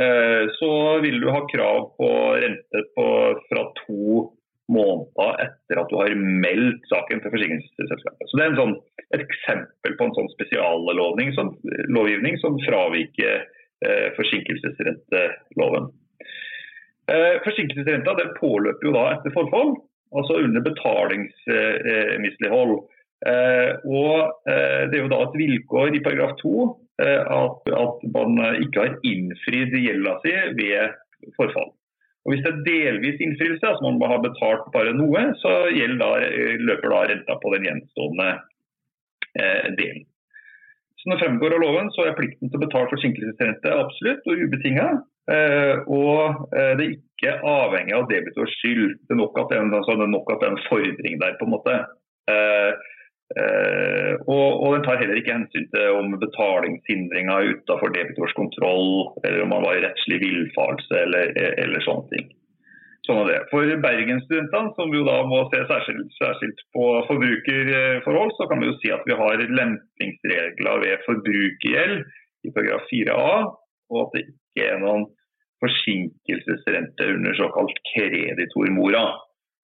[0.00, 0.70] eh, så
[1.04, 2.08] vil du ha krav på
[2.44, 3.08] rente på,
[3.50, 4.30] fra to
[4.72, 8.30] måneder etter at du har meldt saken til forsikringsselskapet.
[8.30, 8.78] Så Det er sånn,
[9.12, 11.52] et eksempel på en sånn spesiallovgivning som,
[11.92, 13.44] lovgivning som fraviker
[13.84, 15.90] eh, forsinkelsesrenteloven.
[17.12, 19.76] Eh, forsinkelsesrenta påløper jo da etter forfall,
[20.14, 22.74] altså under betalingsmislighold.
[23.30, 24.16] Eh, og
[24.50, 26.54] eh, Det er jo da et vilkår i paragraf 2
[27.04, 30.82] eh, at, at, man ikke har innfridd gjelda si ved
[31.38, 31.70] forfall.
[32.24, 35.50] Og Hvis det er delvis innfrielse, altså man har betalt bare noe, så
[36.00, 36.10] da,
[36.68, 38.28] løper da renta på den gjenstående
[39.76, 40.04] delen.
[41.04, 44.86] Som det fremgår av loven, så er plikten til å betale forsinkelsesrente absolutt og ubetinga.
[45.34, 48.94] Eh, og eh, det er ikke avhengig av debitors skyld.
[49.04, 51.36] Det er nok at det er en, altså, det er en fordring der.
[51.36, 51.76] på en måte.
[52.24, 52.72] Uh,
[54.28, 59.50] og, og, den tar heller ikke hensyn til om betalingshindringer utenfor debitors kontroll, eller om
[59.52, 61.32] man var i rettslig villfarelse eller,
[61.64, 62.28] eller, sånne ting.
[63.04, 63.40] Sånn er det.
[63.50, 68.78] For Bergen-studentene, som jo da må se særskilt, særskilt, på forbrukerforhold, så kan vi jo
[68.80, 71.98] si at vi har lempingsregler ved forbrukergjeld
[72.48, 73.36] i paragraf 4a,
[73.92, 75.04] og at det ikke er noen
[75.60, 79.04] forsinkelsesrente under såkalt kreditormora.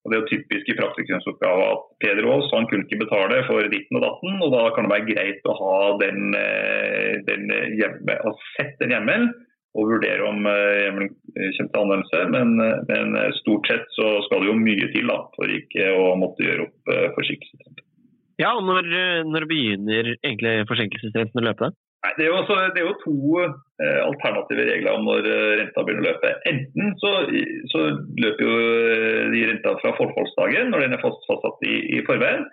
[0.01, 3.65] Og Det er jo typisk i praktikumsoppgava at Peder Aas han kunne ikke betale for
[3.73, 8.17] ditten og datten, og da kan det være greit å ha den, eh, den hjemme,
[8.25, 9.33] og sett den hjemmelen
[9.79, 12.23] og vurdere om eh, hjemmelen kommer til anvendelse.
[12.35, 12.57] Men,
[12.89, 16.67] men, stort sett så skal det jo mye til da, for ikke å måtte gjøre
[16.69, 17.87] opp eh, forsinkelsesrenten.
[18.41, 18.87] Ja, og når,
[19.29, 21.75] når begynner egentlig forsinkelsesrenten å løpe?
[22.01, 25.83] Nei, det, er også, det, er jo to eh, alternative regler om når eh, renta
[25.85, 26.31] begynner å løpe.
[26.49, 27.11] Enten så,
[27.69, 27.83] så
[28.23, 32.47] løper jo eh, de renta fra forfallsdagen, når den er fast, fastsatt i, i forveien.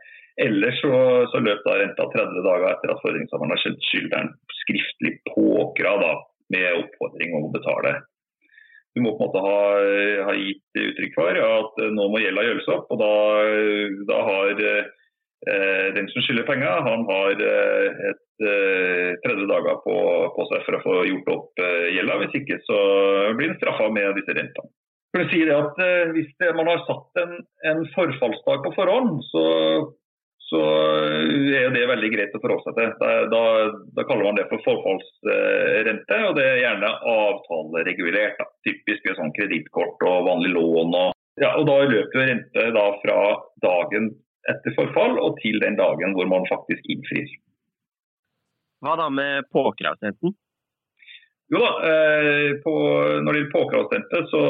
[0.43, 0.91] Eller så,
[1.31, 6.11] så løper da renta 30 dager etter at fordringshaveren har sendt skyldneren skriftlig påkrav da,
[6.53, 7.97] med oppfordring om å betale.
[8.95, 9.57] Du må på en måte ha,
[10.25, 12.87] ha gitt uttrykk for at nå må gjelda gjøres opp.
[12.93, 13.11] og Da,
[14.09, 19.99] da har eh, den som skylder penger, han har eh, et eh, 30 dager på,
[20.33, 22.17] på, seg for å få gjort opp eh, gjelda.
[22.23, 22.79] Hvis ikke så
[23.37, 24.73] blir han straffa med disse rentene.
[25.17, 27.37] Si det at eh, Hvis det, man har satt en,
[27.69, 29.45] en forfallsdag på forhånd, så
[30.47, 30.59] så
[31.59, 32.91] er det veldig greit å forholde seg til.
[33.01, 33.41] Da, da,
[33.97, 38.39] da, kaller man det for forfallsrente, og det er gjerne avtaleregulert.
[38.39, 38.47] Da.
[38.67, 40.95] Typisk ved sånn kredittkort og vanlig lån.
[41.01, 41.11] Og,
[41.43, 43.19] ja, og Da løper rente da fra
[43.65, 44.13] dagen
[44.47, 47.27] etter forfall og til den dagen hvor man faktisk innfrir.
[48.85, 50.35] Hva da med påkravsrenten?
[51.47, 52.73] Jo da, eh, på,
[53.23, 54.41] Når det gjelder påkravstempelet, så,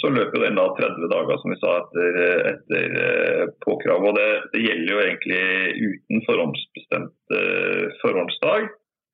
[0.00, 2.18] så, løper den da 30 dager som vi sa etter,
[2.50, 4.08] etter eh, påkrav.
[4.08, 5.44] og det, det, gjelder jo egentlig
[5.92, 8.70] uten forhåndsbestemt eh, forhåndsdag.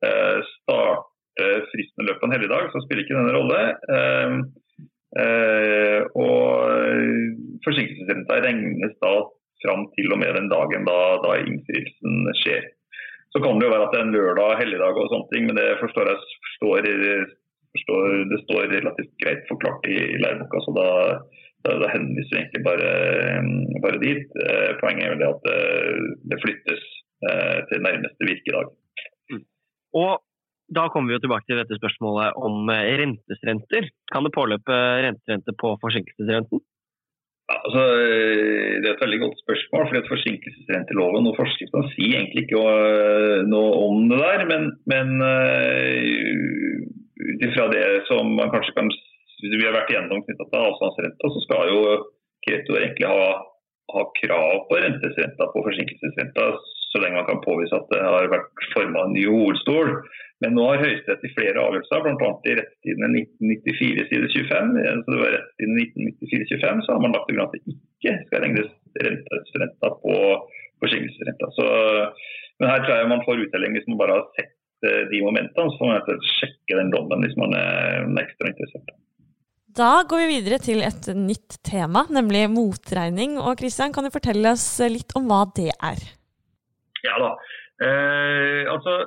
[0.09, 1.09] Eh, starter
[1.73, 3.61] fristen løpet en helligdag, så spiller ikke denne rolle.
[6.13, 9.13] Og forsinkelsesrenta regnes da
[9.65, 12.69] fram til og med den dagen da, da innfrielsen skjer.
[13.33, 15.57] Så kan det jo være at det er en lørdag, helligdag og sånne ting, men
[15.57, 16.19] det forstår jeg
[16.49, 16.89] forstår,
[17.73, 20.61] forstår, det står relativt greit forklart i, læreboka.
[20.65, 20.89] så da,
[21.65, 22.91] da, da henviser vi egentlig bare,
[23.85, 24.37] bare, dit.
[24.45, 25.63] Eh, poenget er vel det at det,
[26.33, 26.85] det flyttes
[27.29, 28.75] eh, til nærmeste virkedag.
[29.33, 29.47] Mm.
[30.03, 30.13] Og
[30.73, 33.89] da kommer vi jo tilbake til dette spørsmålet om eh, rentesrenter.
[34.13, 36.61] Kan det påløpe renterente på forsinkelsesrenten?
[37.53, 39.87] Altså, eh, det er et veldig godt spørsmål.
[39.89, 44.45] fordi at Forsinkelsesrenteloven og forskriftene sier egentlig ikke eh, noe om det der.
[44.53, 46.77] Men, men uh,
[47.29, 48.93] ut ifra det som man kanskje kan
[49.43, 51.81] vi har vært igjennom knytta til avstandsrenta, så skal jo
[52.47, 53.25] kreditor egentlig ha,
[53.95, 56.45] ha, krav på rentesrenta på forsinkelsesrenta
[56.93, 59.95] så lenge man kan påvise at det har vært forma en ny hovedstol.
[60.43, 62.31] Men nå har Høyesterett i flere avgjørelser, bl.a.
[62.51, 64.73] i rettstidene 1994 side 25,
[65.05, 68.43] så det var rettstiden 1994-25, så har man lagt til grunn at det ikke skal
[68.47, 68.73] regnes
[69.63, 70.17] renta på
[70.83, 71.53] forsinkelsesrenta.
[72.59, 75.71] Men her tror jeg man får uttelling hvis man bare har sett eh, de momentene,
[75.71, 78.93] så får man sjekke den dommen hvis man er ekstra interessert.
[79.73, 83.39] Da går vi videre til et nytt tema, nemlig motregning.
[83.41, 86.03] Og Kristian, kan du fortelle oss litt om hva det er?
[87.07, 87.35] Ja da.
[87.83, 89.03] Eh, altså,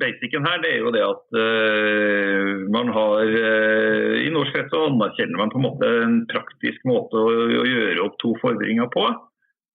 [0.00, 4.84] Basicen her det er jo det at eh, man har eh, I norsk rett så
[4.86, 9.08] anerkjenner man på en måte en praktisk måte å, å gjøre opp to fordringer på.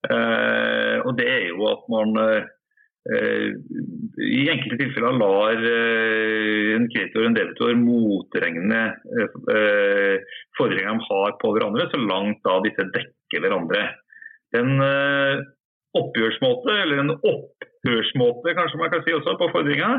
[0.06, 2.12] Uh, og det er jo at man
[4.22, 8.82] i enkelte tilfeller lar en kreditor og en debitor motregne
[10.58, 13.82] fordringene de har på hverandre, så langt da disse dekker hverandre.
[14.54, 14.76] Den
[16.00, 19.90] oppgjørsmåte, eller en opphørsmåte kanskje man kan si også på fordringa,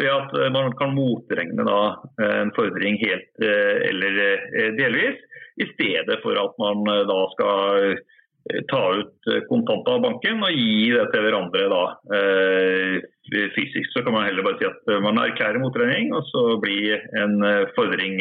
[0.00, 1.82] ved at eh, man kan motregne da,
[2.22, 4.18] eh, en fordring helt eh, eller
[4.78, 5.20] delvis,
[5.60, 7.96] i stedet for at man da skal
[8.72, 11.82] ta ut kontanter av banken og gi det til hverandre da,
[13.54, 13.92] fysisk.
[13.92, 17.36] Så kan man heller bare si at man erklærer motregning, og så blir en
[17.76, 18.16] fordring,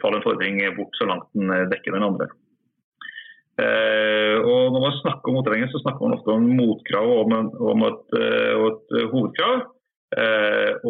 [0.00, 2.30] faller en fordring bort så langt den dekker den andre.
[3.60, 7.34] Eh, og når man snakker om motregning, så snakker man ofte om motkrav og
[7.72, 9.68] om, et, eh, et, eh, hovedkrav.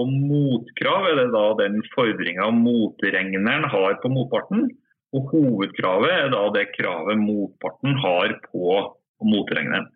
[0.00, 4.70] og motkrav er det da den fordringa motregneren har på motparten.
[5.12, 8.78] Og hovedkravet er da det kravet motparten har på
[9.20, 9.90] motregneren.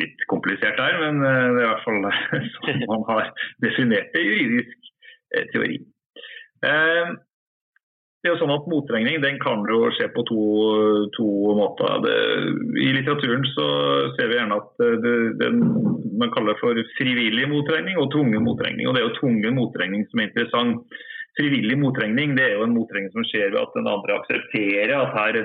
[0.00, 2.04] Litt komplisert der, men det er i hvert fall
[2.58, 3.32] sånn man har
[3.64, 4.92] definert det i juridisk
[5.54, 5.80] teori.
[8.22, 10.42] Det er jo sånn at Motregning den kan jo skje på to,
[11.16, 11.96] to måter.
[12.04, 12.18] Det,
[12.78, 13.64] I litteraturen så
[14.14, 15.48] ser vi gjerne at det, det,
[16.20, 18.86] man kaller for frivillig motregning og tvungen motregning.
[18.86, 21.00] Og Det er jo tvungen motregning som er interessant.
[21.34, 25.18] Frivillig motregning det er jo en motregning som skjer ved at den andre aksepterer at
[25.18, 25.40] her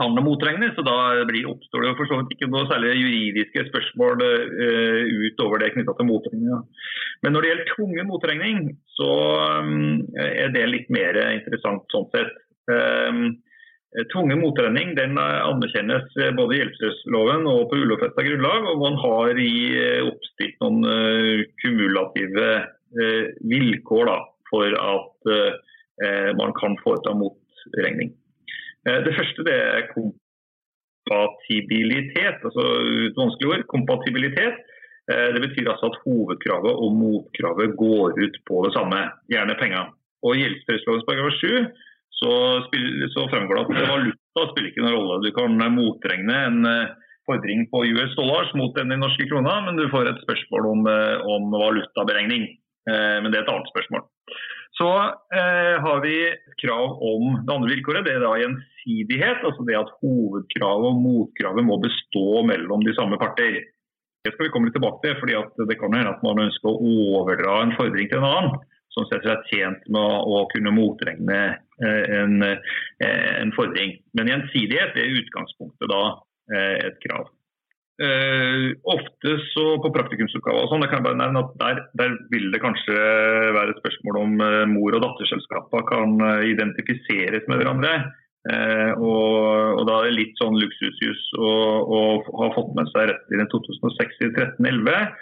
[0.00, 0.78] kan det motregnes.
[0.80, 0.96] og Da
[1.28, 5.96] blir, oppstår det for så vidt ikke noe særlig juridiske spørsmål uh, utover det knytta
[5.98, 6.60] til motregninga.
[7.22, 8.60] Men når det gjelder tvungen motregning,
[8.96, 9.12] så
[9.62, 12.36] um, er det litt mer interessant sånn sett.
[12.70, 13.40] Um,
[14.08, 18.64] Tvungen motregning den anerkjennes både i hjelpeløsloven og på ulovfesta grunnlag.
[18.70, 19.50] og Man har i
[20.00, 22.46] oppstilt noen kumulative
[23.52, 24.16] vilkår da,
[24.48, 25.28] for at
[26.40, 28.14] man kan foreta motregning.
[28.88, 32.64] Eh, det første det er kompatibilitet, altså
[33.08, 33.62] et vanskelig ord.
[33.74, 34.56] Kompatibilitet.
[35.10, 38.98] Eh, det betyr altså at hovedkravet og motkravet går ut på det samme,
[39.32, 39.84] gjerne penger.
[40.22, 41.44] Og I gjeldspresslovens paragraf 7
[42.22, 42.32] så,
[43.14, 45.22] så, fremgår det at valuta spiller ikke noen rolle.
[45.24, 46.58] Du kan motregne en,
[47.26, 50.86] fordring på US dollars mot den i norske krona, men du får et spørsmål om,
[50.90, 52.48] eh, om valutaberegning.
[52.90, 54.06] Eh, men det er et annet spørsmål.
[54.72, 54.88] Så
[55.36, 56.16] eh, har vi
[56.62, 58.06] krav om det andre vilkåret.
[58.06, 59.44] Det er da gjensidighet.
[59.44, 63.60] Altså det at hovedkravet og motkravet må bestå mellom de samme parter.
[64.22, 65.18] Det skal vi komme litt tilbake til.
[65.20, 68.60] fordi Det kan hende at man ønsker å overdra en fordring til en annen
[68.92, 71.36] som setter seg tjent med å, kunne motregne
[71.80, 73.94] en, en fordring.
[74.12, 76.02] Men gjensidighet er utgangspunktet da
[76.50, 77.30] Eh, et krav.
[78.00, 82.46] Uh, ofte så på praktikumsoppgaver og sånn, kan jeg bare nevne at der, der, vil
[82.54, 82.94] det kanskje
[83.52, 87.94] være et spørsmål om uh, mor- og datterselskaper kan uh, identifiseres med hverandre.
[88.42, 89.36] Og,
[89.78, 95.12] og, Da er det litt sånn luksusjus å ha fått med seg rettslinjen 2006-1311,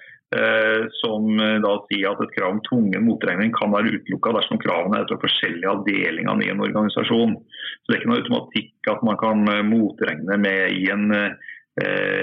[1.03, 5.11] som da sier at et krav om tvungen motregning kan være utelukka dersom kravene er
[5.11, 7.37] fra forskjellige avdelinger i en organisasjon.
[7.37, 11.50] Så Det er ikke noe automatikk at man kan motregne med i en Eh,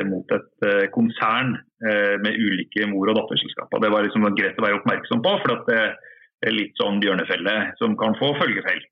[0.07, 3.81] mot et eh, konsern eh, med ulike mor- og datterselskaper.
[3.81, 5.79] Det var liksom greit å være oppmerksom på, for det
[6.45, 8.83] er litt sånn bjørnefelle som kan få følgefeil.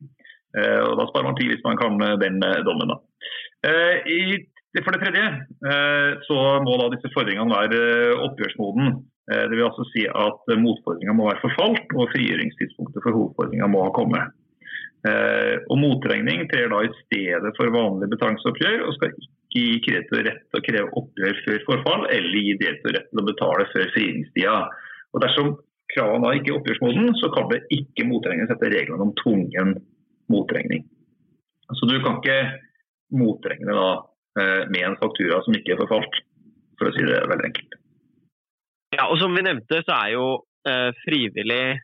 [0.56, 2.88] Og Da sparer man tid hvis man kan den dommen.
[2.88, 2.96] da.
[4.86, 5.26] For det tredje
[6.24, 7.82] så må da disse fordringene være
[8.24, 8.96] oppgjørsmoden.
[9.28, 13.92] Det vil altså si at motfordringa må være forfalt og frigjøringstidspunktet for hovedfordringa må ha
[14.00, 14.32] kommet.
[15.68, 20.42] Og Motregning trer da i stedet for vanlig betalingsoppgjør og skal ikke gi kreditor rett
[20.50, 24.58] til å kreve oppgjør før forfall, eller gi kreditor rett til å betale før frigivningstida.
[25.16, 25.54] Og Dersom
[25.94, 29.76] kravene da ikke er oppgjørsmoden, så kan det ikke motregnes etter reglene om tvungen
[30.34, 30.84] motregning.
[31.72, 32.40] Så du kan ikke
[33.16, 33.90] motregne da
[34.42, 36.22] eh, med en faktura som ikke er forfalt,
[36.80, 37.78] for å si det veldig enkelt.
[38.96, 40.26] Ja, og Som vi nevnte, så er jo
[40.68, 41.78] eh, frivillig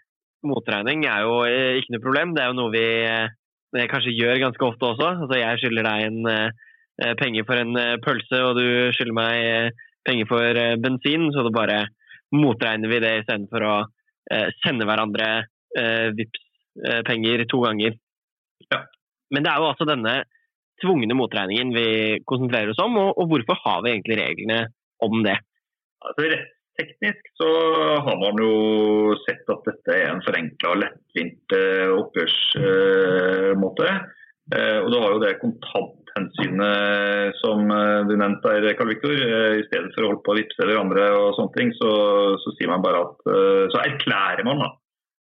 [0.48, 2.36] motregning er jo eh, ikke noe problem.
[2.36, 5.10] Det er jo noe vi eh, kanskje gjør ganske ofte også.
[5.24, 6.68] Altså, jeg skylder deg en Eh,
[7.20, 11.54] penger for en eh, pølse, og du skylder meg eh, penger for bensin, så da
[11.54, 11.80] bare
[12.34, 13.74] motregner vi det istedenfor å
[14.64, 15.26] sende hverandre
[16.16, 16.42] vips
[17.06, 17.98] penger to ganger.
[18.72, 18.80] Ja.
[19.34, 20.14] Men det er jo altså denne
[20.82, 21.86] tvungne motregningen vi
[22.30, 24.60] konsentrerer oss om, og, og hvorfor har vi egentlig reglene
[25.04, 25.36] om det?
[26.08, 26.40] Altså,
[26.80, 27.50] Teknisk så
[28.08, 28.54] har man jo
[29.28, 31.58] sett at dette er en forenkla og lettvint
[32.00, 33.90] oppgjørsmåte.
[34.56, 39.14] Og da har jo det kontant hensynet som eh, du nevnte der, Karl Viktor.
[39.16, 41.92] Eh, I stedet for å holde på å vippse eller andre og sånne ting, så,
[42.42, 44.72] så sier man bare at eh, Så erklærer man da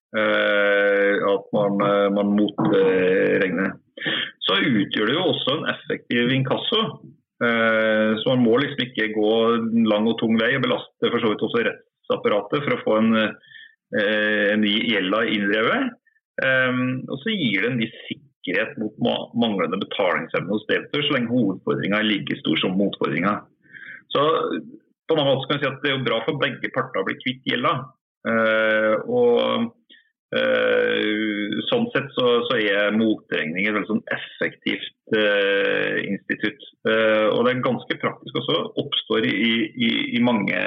[0.09, 1.75] at man,
[2.17, 3.75] man motregner.
[4.41, 6.79] Så utgjør det jo også en effektiv inkasso.
[7.37, 9.35] Så man må liksom ikke gå
[9.91, 13.11] lang og tung vei og belaste for så vidt også rettsapparatet for å få en,
[14.01, 15.93] en ny gjelda inndrevet.
[16.41, 18.95] Og så gir det en viss sikkerhet sikkerhet mot
[19.35, 23.39] manglende betalingsevne hos debitor, så lenge hovedfordringa er like stor som motfordringa.
[25.09, 27.17] På en måte kan vi si at det er bra for begge parter å bli
[27.23, 27.75] kvitt gjelda.
[28.29, 29.69] Uh, og
[30.37, 36.65] uh, Sånn sett så, så er motregning et veldig sånn effektivt uh, institutt.
[36.85, 38.57] og det er ganske praktisk også.
[38.81, 40.61] Oppstår i, i, i mange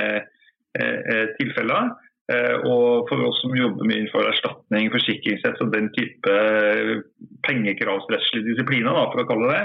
[1.38, 1.92] tilfeller.
[2.32, 7.00] Eh, og for oss som jobber mye for erstatning, forsikringsrett og den type eh,
[7.48, 9.64] pengekravsrettslige disipliner, da, for å kalle det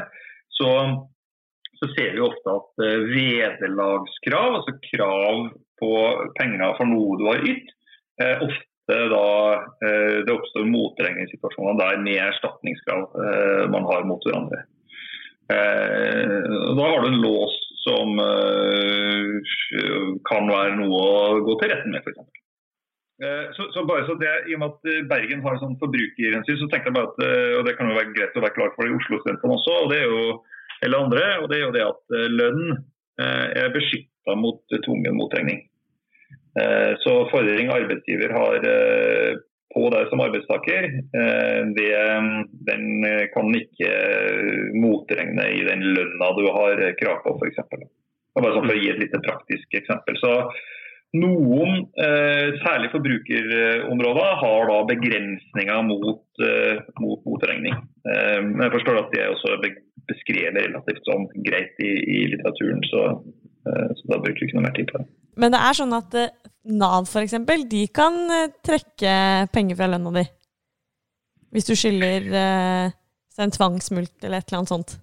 [0.56, 0.70] så,
[1.76, 5.90] så ser vi ofte at uh, vederlagskrav, altså krav på
[6.38, 7.74] penger for noe du har ytt,
[8.46, 9.26] ofte da
[9.82, 13.18] det oppstår motregningssituasjoner der med erstatningskrav
[13.74, 14.62] man har mot hverandre.
[15.50, 18.16] da har du en lås som
[20.30, 22.45] kan være noe å gå til retten med, f.eks.
[23.22, 26.58] Eh, så, så, bare så det, I og med at eh, Bergen har sånn forbrukerhensyn,
[26.60, 28.74] så tenkte jeg bare at eh, og det kan jo være greit å være klar
[28.74, 30.26] for det i Oslo-studentene også, og det er jo,
[30.84, 32.66] eller andre, og det er jo det at lønn
[33.16, 35.62] er beskytta mot tvungen motregning.
[37.00, 38.66] Så fordring arbeidsgiver har
[39.72, 40.88] på deg som arbeidstaker,
[41.78, 41.86] det,
[42.68, 42.84] den
[43.32, 43.88] kan ikke
[44.76, 47.64] motregne i den lønna du har krav på, f.eks.
[48.36, 50.20] Bare sånn for å gi et lite praktisk eksempel.
[50.20, 50.34] Så
[51.22, 57.76] noen, eh, særlig forbrukerområder, har da begrensninger mot, eh, mot motregning.
[58.06, 59.58] Eh, men jeg forstår at de er også
[60.10, 63.06] beskrevet relativt sånn greit i, i litteraturen, så,
[63.68, 65.08] eh, så, da bruker vi ikke noe mer tid på det.
[65.36, 66.34] Men det er sånn at eh,
[66.66, 67.36] Nav f.eks.
[67.70, 69.16] de kan eh, trekke
[69.54, 70.26] penger fra lønna di?
[71.54, 72.24] Hvis du skylder
[73.38, 74.96] en tvangsmult eller et eller annet sånt?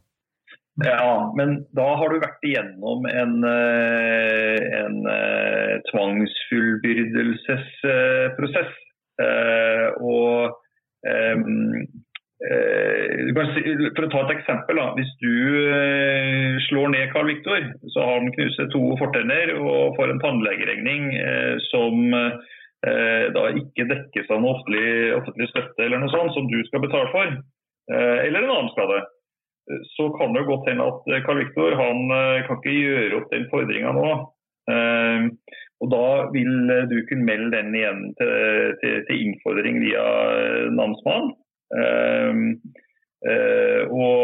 [0.82, 8.74] Ja, men da har du vært igjennom en, eh, en eh, tvangsfullbyrdelsesprosess.
[9.22, 10.58] Eh, og
[13.94, 14.76] For å ta et eksempel.
[14.76, 14.86] Da.
[14.98, 15.36] Hvis du
[16.66, 17.62] slår ned Carl Viktor,
[17.94, 21.04] så har han knust to fortenner og får en tannlegeregning
[21.70, 21.96] som
[22.84, 27.08] da ikke dekkes av noe offentlig, offentlig støtte eller noe sånt som du skal betale
[27.16, 27.28] for,
[27.96, 29.00] eller en annen skade
[29.96, 32.00] så kan det godt hende at Carl Viktor han
[32.48, 34.10] kan ikke gjøre opp den fordringa nå.
[35.84, 36.54] Og Da vil
[36.92, 38.34] du kunne melde den igjen til,
[38.82, 40.04] til, til innfordring via
[40.76, 41.34] namsmannen.
[43.88, 44.24] Og,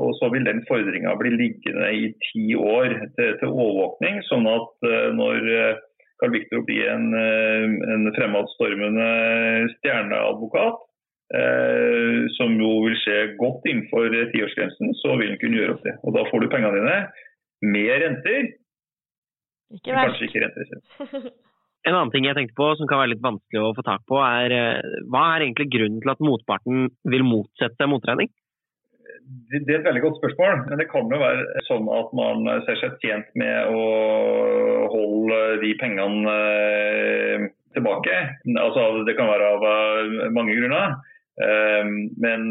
[0.00, 4.88] og, så vil den fordringa bli liggende i ti år til, til overvåkning, sånn at
[5.16, 5.40] når
[6.22, 9.06] Carl Viktor blir en, en fremadstormende
[9.74, 10.91] stjerneadvokat, eh,
[12.36, 15.94] som jo vil skje godt innenfor tiårsgrensen, så vil den kunne gjøre opp det.
[16.04, 16.98] Og Da får du pengene dine
[17.72, 18.50] med renter.
[19.72, 20.18] Ikke verst.
[20.18, 21.32] Kanskje ikke renter.
[21.82, 24.20] En annen ting jeg tenkte på som kan være litt vanskelig å få tak på,
[24.22, 24.52] er
[25.10, 28.30] hva er egentlig grunnen til at motparten vil motsette motregning?
[29.50, 30.60] Det er et veldig godt spørsmål.
[30.68, 33.82] Men det kan jo være sånn at man ser seg tjent med å
[34.94, 36.36] holde de pengene
[37.74, 38.20] tilbake.
[38.54, 39.66] Altså, det kan være av
[40.38, 41.00] mange grunner.
[41.32, 42.42] Men,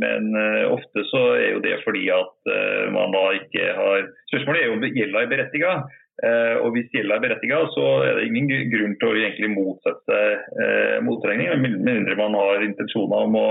[0.00, 0.30] men,
[0.72, 2.48] ofte så er jo det fordi at
[2.94, 5.74] man da ikke har Spørsmålet er jo om gjelda er berettiga.
[6.22, 10.18] Eh, og Hvis gjelda er berettiga, så er det ingen grunn til å egentlig motsette
[10.62, 13.48] eh, motregning, med mindre man har intensjoner om å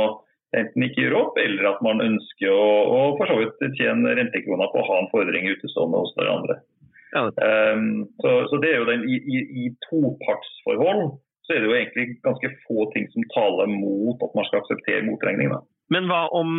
[0.55, 4.69] enten ikke gjøre opp, eller at man ønsker å, å for så vidt tjene rentekroner
[4.71, 6.59] på å ha en fordring utestående hos hverandre.
[6.61, 6.69] andre.
[7.13, 7.25] Ja.
[7.73, 11.17] Um, så, så, det er jo den, i, i, i, topartsforhold
[11.53, 15.05] så er det jo egentlig ganske få ting som taler mot at man skal akseptere
[15.05, 15.51] motregning.
[15.53, 15.59] Da.
[15.93, 16.49] Men hva om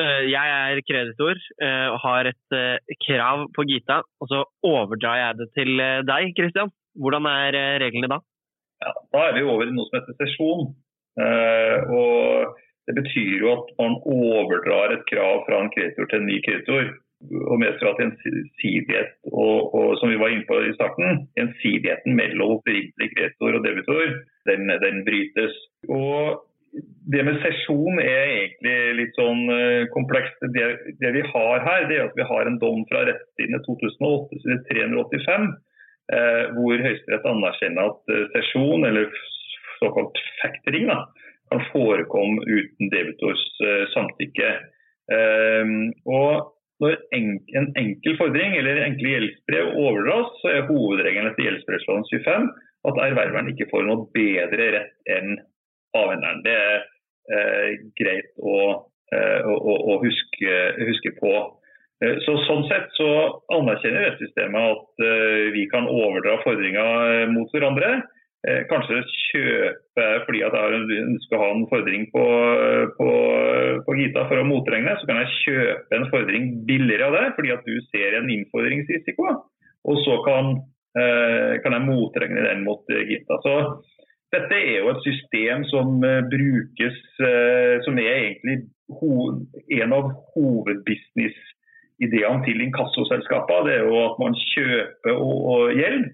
[0.00, 5.20] øh, jeg er kreditor eh, og har et øh, krav på Gita, og så overdrar
[5.20, 5.70] jeg det til
[6.10, 6.74] deg, Christian?
[6.98, 8.18] Hvordan er reglene da?
[8.82, 10.68] Ja, da er vi over i noe som heter sesjon.
[11.94, 16.36] Og det betyr jo at man overdrar et krav fra en kreditor til en ny
[16.46, 16.90] kreditor.
[17.24, 22.58] Og medfører at gjensidighet, og, og, som vi var inne på i starten, gjensidigheten mellom
[22.58, 24.18] opprinnelig kreditor og debitor,
[24.50, 25.56] den, den brytes.
[25.88, 26.42] Og
[27.12, 30.40] det med sesjon er egentlig litt sånn uh, komplekst.
[30.54, 30.64] Det,
[31.00, 34.58] det, vi har her, det er at vi har en dom fra rettstiden 2008, side
[34.70, 35.50] 385,
[36.14, 39.12] uh, hvor Høyesterett anerkjenner at uh, sesjon, eller
[39.80, 41.04] såkalt factoring, da,
[41.52, 43.42] kan forekomme uten debitors
[43.92, 44.48] samtykke.
[46.08, 46.46] og
[46.84, 52.48] når en, en enkel fordring eller enkle gjeldsbrev overdras, så er hovedregelen etter gjeldsbrevloven 25
[52.84, 55.38] at erververen ikke får noe bedre rett enn
[55.96, 56.42] avhenderen.
[56.44, 56.80] Det er
[57.32, 58.58] eh, greit å,
[59.14, 61.32] eh, å, å huske, huske, på.
[62.04, 63.08] Eh, så, sånn sett så
[63.56, 67.96] anerkjenner rettssystemet at eh, vi kan overdra fordringer eh, mot hverandre.
[68.68, 68.98] Kanskje
[69.30, 72.24] kjøpe fordi at jeg ønsker å ha en fordring på,
[72.98, 73.08] på,
[73.86, 74.96] på, Gita for å motregne.
[75.00, 79.24] Så kan jeg kjøpe en fordring billigere av det, fordi at du ser en innfordringsrisiko.
[79.88, 80.44] Og så kan,
[81.64, 83.34] kan jeg motregne den mot Gita.
[83.46, 83.54] Så
[84.34, 86.96] dette er jo et system som brukes
[87.86, 88.56] Som er egentlig
[89.78, 93.58] en av hovedbusinessideene til inkassoselskaper.
[93.64, 96.04] Det er jo at man kjøper og, og gjeld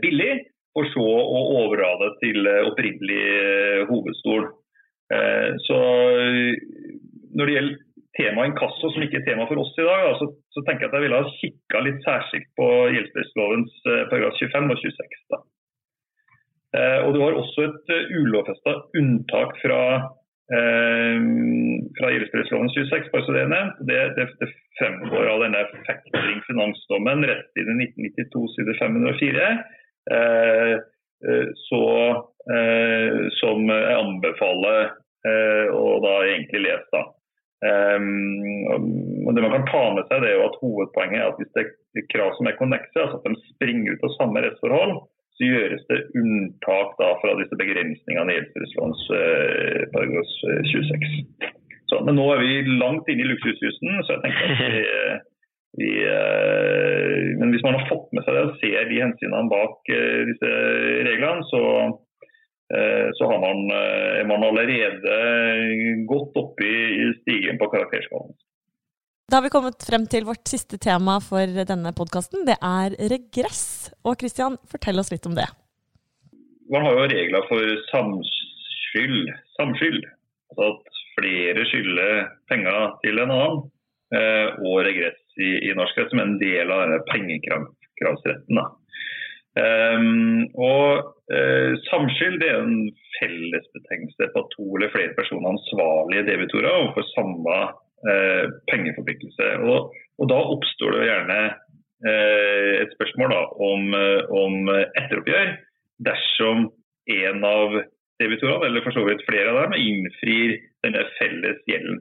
[0.00, 0.32] billig,
[0.72, 4.46] for så å overdra det til opprinnelig hovedstol.
[5.66, 5.78] Så
[7.36, 7.80] når det gjelder
[8.16, 10.96] temaet inkasso, som ikke er tema for oss i dag, så, så tenker jeg at
[10.96, 15.26] jeg ville ha kikka litt særskilt på gjeldsbrevlovens paragraf 25 og 26.
[15.34, 15.42] Da.
[16.78, 19.82] Eh, og Du har også et eh, ulovfesta unntak fra,
[20.56, 21.18] eh,
[21.98, 23.10] fra gjeldsbrevloven 26.
[23.12, 23.82] bare så Det er nevnt.
[23.88, 24.48] Det, det, det
[24.80, 29.52] fremgår av denne factoring finansdommen rett i 1992 side 504.
[30.10, 30.74] Eh,
[31.28, 31.84] eh, så,
[32.56, 34.98] eh, som jeg anbefaler
[35.70, 36.88] å da egentlig lese.
[36.90, 37.02] da.
[37.62, 41.52] Um, det man kan ta med seg, det er jo at Hovedpoenget er at hvis
[41.54, 41.62] det
[42.00, 44.96] er krav som er connected, altså at de springer ut av samme rettsforhold,
[45.38, 50.34] så gjøres det unntak da, fra disse begrensningene i gjeldsbrevlovens eh, paragraf
[50.72, 51.06] 26.
[51.46, 51.54] Eh,
[51.88, 55.22] så, men nå er vi langt inne i luksusjusen, så jeg tenker at vi, eh,
[55.72, 59.92] vi eh, Men hvis man har fått med seg det og ser de hensynene bak
[59.92, 60.52] eh, disse
[61.08, 61.62] reglene, så,
[62.76, 65.18] eh, så man, er man allerede
[66.10, 68.36] godt oppe i stigen på karakterskalaen.
[69.30, 72.44] Da har vi kommet frem til vårt siste tema for denne podkasten.
[72.44, 73.88] Det er regress.
[74.04, 75.46] Og Kristian, fortell oss litt om det.
[76.72, 79.32] Man har jo regler for samskyld.
[79.56, 80.04] samskyld.
[80.52, 83.64] Altså at flere skylder penger til en annen.
[84.68, 88.62] Og regress i, i norsk rett som en del av denne pengekravsretten.
[89.52, 92.86] Um, og uh, Samskyld er en
[93.18, 97.58] fellesbetegnelse på to eller flere personer ansvarlige debitorer overfor samme
[98.08, 99.50] uh, pengeforpliktelse.
[99.68, 103.92] Og, og, Da oppstår det gjerne uh, et spørsmål da, om,
[104.44, 104.72] om,
[105.02, 105.52] etteroppgjør
[106.08, 106.70] dersom
[107.12, 107.76] en av
[108.22, 110.56] debitorene, eller for så vidt flere av dem, innfrir
[110.86, 112.00] denne felles gjelden.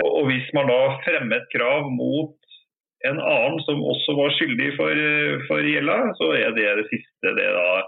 [0.00, 2.36] Og Hvis man da fremmer et krav mot
[3.08, 5.00] en annen som også var skyldig for,
[5.48, 7.82] for gjelda, så er det det siste det, da,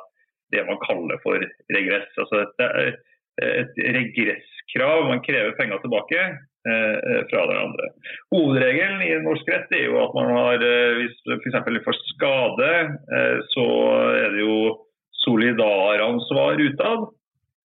[0.53, 1.39] det man kaller for
[1.77, 2.11] regress.
[2.19, 2.91] Altså det er
[3.63, 5.07] et regresskrav.
[5.09, 7.91] Man krever penger tilbake eh, fra den andre.
[8.35, 11.61] Hovedregelen i norsk rett er jo at man har, eh, hvis f.eks.
[11.87, 12.73] får skade,
[13.19, 13.69] eh, så
[14.19, 14.59] er det jo
[15.25, 17.07] solidaransvar utad,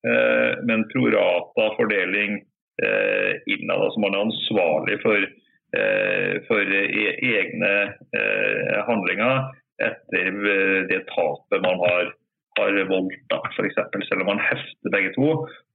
[0.08, 2.40] eh, men prorata fordeling
[2.86, 3.86] eh, innad.
[3.86, 5.30] Altså man er ansvarlig for
[5.78, 7.74] Eh, for e-, egne
[8.18, 9.52] eh, handlinger
[9.86, 12.10] etter eh, det tapet man har,
[12.58, 13.78] har voldt, f.eks.
[14.08, 15.28] Selv om man hefter begge to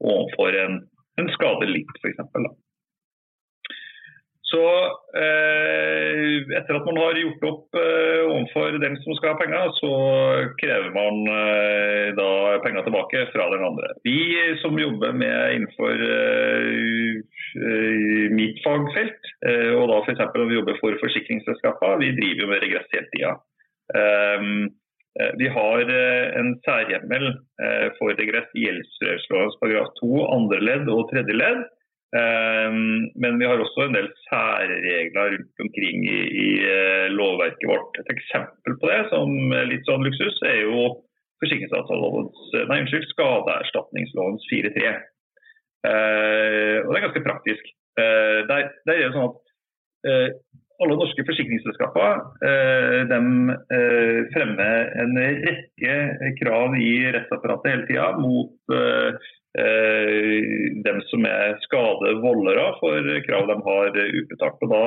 [0.03, 0.81] overfor en,
[1.23, 2.25] en skade litt, f.eks.
[4.55, 4.67] Så
[5.19, 9.91] eh, etter at man har gjort opp eh, overfor den som skal ha penger, så
[10.61, 12.29] krever man eh, da
[12.63, 13.91] penger tilbake fra den andre.
[14.07, 14.21] Vi
[14.63, 17.19] som jobber med innenfor eh,
[17.67, 20.23] eh, mitt fagfelt, eh, og da f.eks.
[20.23, 23.35] når vi jobber for forsikringsselskapene, vi driver jo med regress hele tida.
[25.39, 25.91] vi har
[26.41, 27.27] en særhjemmel
[27.99, 31.61] for regress i gjeldsbrevslovens paragraf 2 andre ledd og tredje ledd.
[32.15, 37.99] Ehm, men vi har også en del særregler rundt omkring i, i eh, lovverket vårt.
[37.99, 39.33] Et eksempel på det, som
[39.71, 40.85] litt sånn luksus, er jo
[41.43, 44.93] eh, nei, unnskyld, skadeerstatningslovens 4-3.
[45.85, 47.73] Eh, og det er ganske praktisk.
[47.95, 49.37] Der, der, er det sånn at
[50.83, 52.17] alle norske forsikringsselskaper
[54.33, 55.13] fremmer en
[55.45, 59.11] rekke krav i rettsapparatet hele tida mot Eh,
[59.55, 64.65] dem som er skadevoldere for krav de har utbetalt.
[64.67, 64.81] Og da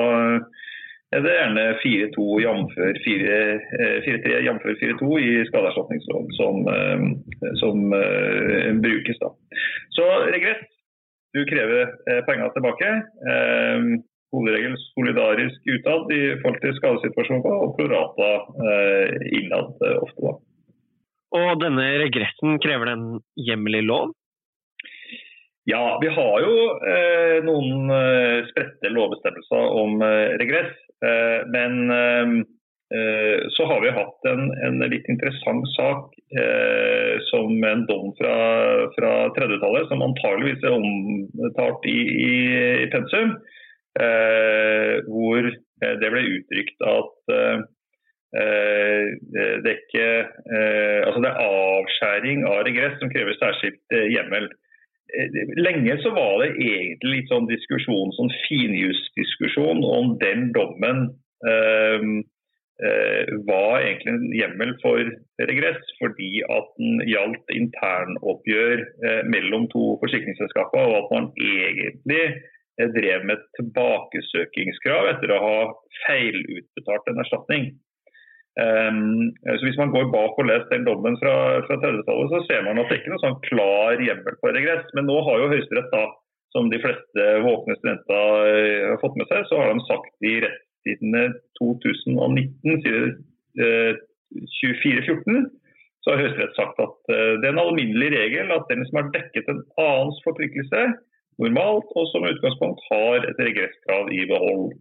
[1.16, 2.74] er det gjerne 4-2 jf.
[3.04, 4.66] 4-3 jf.
[4.82, 9.20] 4-2 i skadeerstatningsloven som, eh, som uh, brukes.
[9.22, 9.32] Da.
[9.96, 10.66] Så regress.
[11.36, 11.90] Du krever
[12.24, 12.92] penger tilbake.
[13.24, 13.96] Uh,
[14.32, 20.20] hovedregel solidarisk utad i forhold til skadesituasjoner og prorata uh, innad ofte.
[20.28, 20.36] da.
[21.38, 23.08] Og denne regressen, krever den
[23.48, 24.12] hjemmel i lov?
[25.70, 26.52] Ja, vi har jo
[26.88, 30.70] eh, noen eh, spredte lovbestemmelser om eh, regress.
[31.04, 32.30] Eh, men eh,
[32.96, 36.14] eh, så har vi hatt en, en litt interessant sak
[37.30, 38.32] som en dom fra,
[38.92, 42.34] fra 30-tallet, som antageligvis er omtalt i, i,
[42.84, 43.32] i pensum.
[45.08, 47.14] hvor det ble uttrykt at
[48.36, 50.06] det er ikke
[51.08, 54.50] Altså det er avskjæring av regress som krever særskilt hjemmel.
[55.16, 61.06] Eh, lenge så var det egentlig litt sånn diskusjon, sånn finjusdiskusjon om den dommen
[61.48, 62.04] eh,
[62.84, 65.10] eh, var egentlig en hjemmel for
[65.50, 72.88] regress, fordi at den gjaldt internoppgjør eh, mellom to forsikringsselskaper, og at man egentlig eh,
[72.96, 75.58] drev med tilbakesøkingskrav etter å ha
[76.04, 77.70] feilutbetalt en erstatning.
[78.58, 81.34] Um, så Hvis man går bak og leser den dommen fra,
[81.66, 84.88] fra 30-tallet, så ser man at det ikke er noe sånn klar hjemmel for regress.
[84.98, 85.94] Men nå har jo Høyesterett,
[86.56, 90.34] som de fleste våkne studenter uh, har fått med seg, så har de sagt i
[90.42, 91.24] rettstidene
[91.60, 93.14] 2019, siden
[93.62, 93.92] uh,
[94.58, 95.46] 2414,
[96.02, 99.12] så har Høyesterett sagt at uh, det er en alminnelig regel at den som har
[99.14, 100.88] dekket en annens forpliktelse
[101.38, 104.72] normalt, og som utgangspunkt har et regresskrav i behold.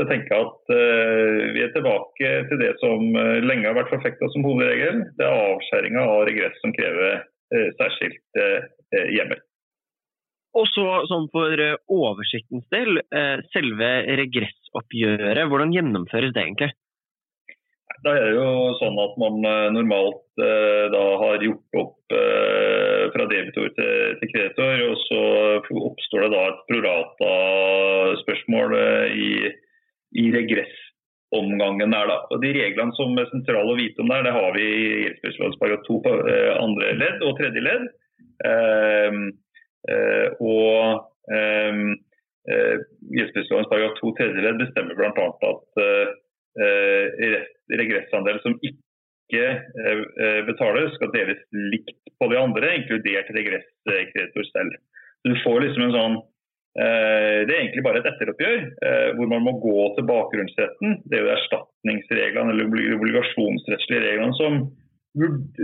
[0.00, 4.24] Jeg tenker at uh, Vi er tilbake til det som uh, lenge har vært forfekta
[4.32, 4.96] som hovedregel.
[5.18, 8.30] Det er avskjæringa av regress som krever uh, særskilt
[8.90, 9.40] hjemmel.
[10.58, 11.54] Og så sånn For
[11.94, 12.98] oversiktens del,
[13.54, 16.72] selve regressoppgjøret, hvordan gjennomføres det egentlig?
[18.02, 19.34] Da er det jo sånn at man
[19.76, 22.02] normalt da har gjort opp
[23.14, 25.22] fra debitor til, til kreditor, og så
[25.86, 28.68] oppstår det da et prorata-spørsmål
[29.14, 29.30] i
[30.18, 32.10] i regressomgangen der.
[32.10, 32.18] Da.
[32.30, 35.10] Og De reglene som er sentrale å vite om der, det har vi i
[35.60, 37.88] paragraf 2 på eh, andre ledd og tredje ledd.
[38.40, 39.24] Um,
[39.84, 41.82] uh, og um,
[42.48, 42.76] uh,
[43.68, 45.26] paragraf 2 tredje ledd bestemmer bl.a.
[45.50, 47.42] at eh,
[47.78, 48.80] regressandel som ikke
[50.48, 51.38] betaler, skal deles
[51.70, 54.74] likt på de andre, inkludert regresskreditor selv.
[55.20, 56.16] Så Du får liksom en sånn
[56.70, 61.00] det er egentlig bare et etteroppgjør eh, hvor man må gå til bakgrunnsretten.
[61.10, 64.60] Det er jo erstatningsreglene eller obligasjonsrettslige reglene som,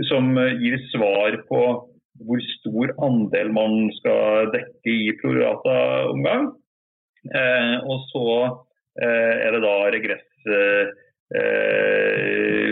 [0.09, 1.61] som gir svar på
[2.25, 6.49] hvor stor andel man skal dekke i prorata-omgang.
[7.27, 8.27] Eh, og så
[9.01, 10.91] eh, er det da regress eh,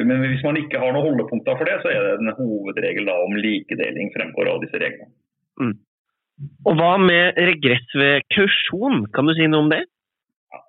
[0.07, 3.35] Men hvis man ikke har noen holdepunkter for det, så er det en hovedregel om
[3.35, 5.11] likedeling fremgår av disse reglene.
[5.59, 5.75] Mm.
[6.67, 9.85] Og Hva med regress ved kausjon, kan du si noe om det?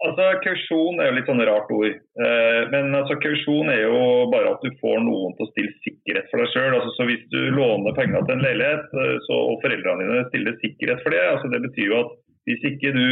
[0.04, 1.94] Altså, Kausjon er jo litt sånn rart ord.
[1.94, 4.00] Eh, men altså, kausjon er jo
[4.32, 6.76] bare at du får noen til å stille sikkerhet for deg sjøl.
[6.76, 10.58] Altså, så hvis du låner penger til en leilighet, eh, så, og foreldrene dine stiller
[10.62, 12.14] sikkerhet for det, altså, det betyr jo at
[12.46, 13.06] hvis ikke du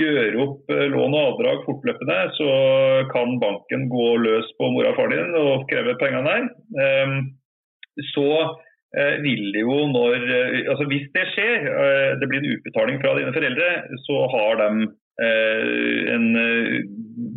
[0.00, 2.50] gjør opp eh, lån og avdrag fortløpende, så
[3.12, 7.26] kan banken gå løs på mora og far din og kreve pengene der.
[8.14, 8.26] Så
[9.24, 10.14] vil jo når
[10.70, 11.66] altså Hvis det skjer,
[12.20, 13.70] det blir en utbetaling fra dine foreldre,
[14.06, 14.68] så har de
[16.14, 16.28] en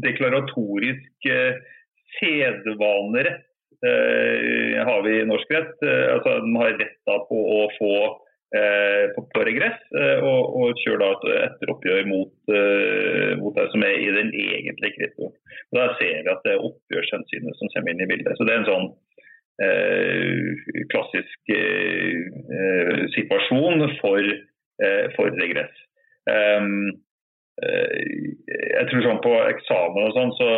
[0.06, 1.28] deklaratorisk
[2.18, 3.44] sedvanerett
[4.90, 5.76] har vi i norsk rett.
[5.86, 7.98] Altså, de har rett på å få
[8.56, 12.32] Eh, på, regress, eh, og, og kjører da et etteroppgjør mot,
[13.42, 15.34] mot det som er i den egentlige kreditoren.
[15.76, 18.38] Da ser vi at det er oppgjørshensynet som kommer inn i bildet.
[18.40, 18.88] Så Det er en sånn
[20.94, 24.32] klassisk uh, situasjon for,
[25.16, 25.84] for regress.
[26.30, 26.92] Um,
[27.58, 30.50] jeg tror sånn På eksamen og sånn, så,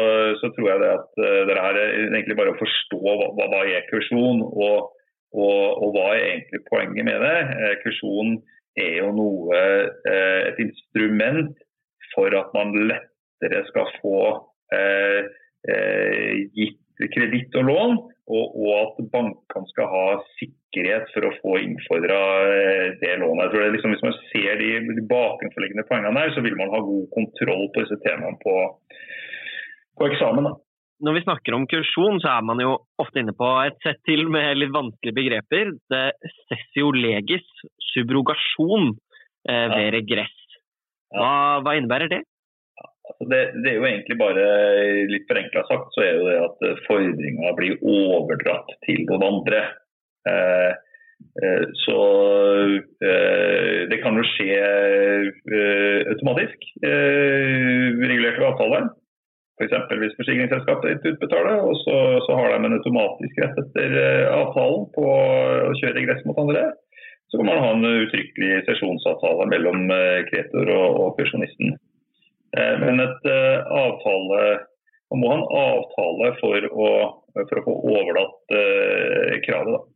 [0.41, 3.86] så, tror jeg det at det her er egentlig bare å forstå hva, hva er
[3.88, 4.43] kursjon.
[4.43, 4.89] og
[5.30, 7.39] og, og, hva er egentlig poenget med det?
[7.62, 8.38] Eh, kursjon
[8.80, 9.60] er jo noe,
[10.10, 11.54] eh, et instrument
[12.16, 14.22] for at man lettere skal få
[14.74, 15.28] eh,
[15.70, 16.82] eh, gitt
[17.14, 20.05] kreditt og lån, og, og, at bankene skal ha
[20.38, 22.21] sikkerhet for å få innfordra
[22.53, 23.47] eh, det lånet.
[23.47, 26.73] Jeg tror det liksom, Hvis man ser de, de bakenforliggende poengene her, så vil man
[26.73, 28.55] ha god kontroll på disse temaene på,
[29.97, 30.51] på eksamen.
[30.51, 30.57] Da
[31.05, 34.25] når vi snakker om kursjon, så er man jo ofte inne på et sett til
[34.32, 35.71] med litt vanskelige begreper.
[35.91, 36.03] Det
[36.49, 37.45] sessio legis,
[37.93, 38.91] subrogasjon
[39.47, 40.36] eh, ved regress.
[41.15, 41.32] Hva,
[41.63, 42.21] hva innebærer det?
[43.10, 44.43] Altså det, det, er jo egentlig bare
[45.10, 49.64] litt forenkla sagt, så er jo det at fordringa blir overdratt til noen andre.
[50.30, 50.70] Eh,
[51.41, 51.97] eh, så
[53.01, 58.84] eh, det kan jo skje eh, automatisk, eh, regulert ved avtale.
[59.60, 59.74] F.eks.
[59.99, 63.97] hvis forsikringsselskapet utbetaler, og så, så, har de en automatisk rett etter
[64.32, 66.70] avtalen på å kjøre regress mot andre.
[67.28, 69.91] Så kan man ha en uttrykkelig sesjonsavtale mellom
[70.32, 71.76] kretor og, og pensjonisten.
[72.58, 74.41] Eh, men et avtale
[75.10, 76.89] man må ha en avtale for å,
[77.39, 79.88] for å få overlatt eh, kravet.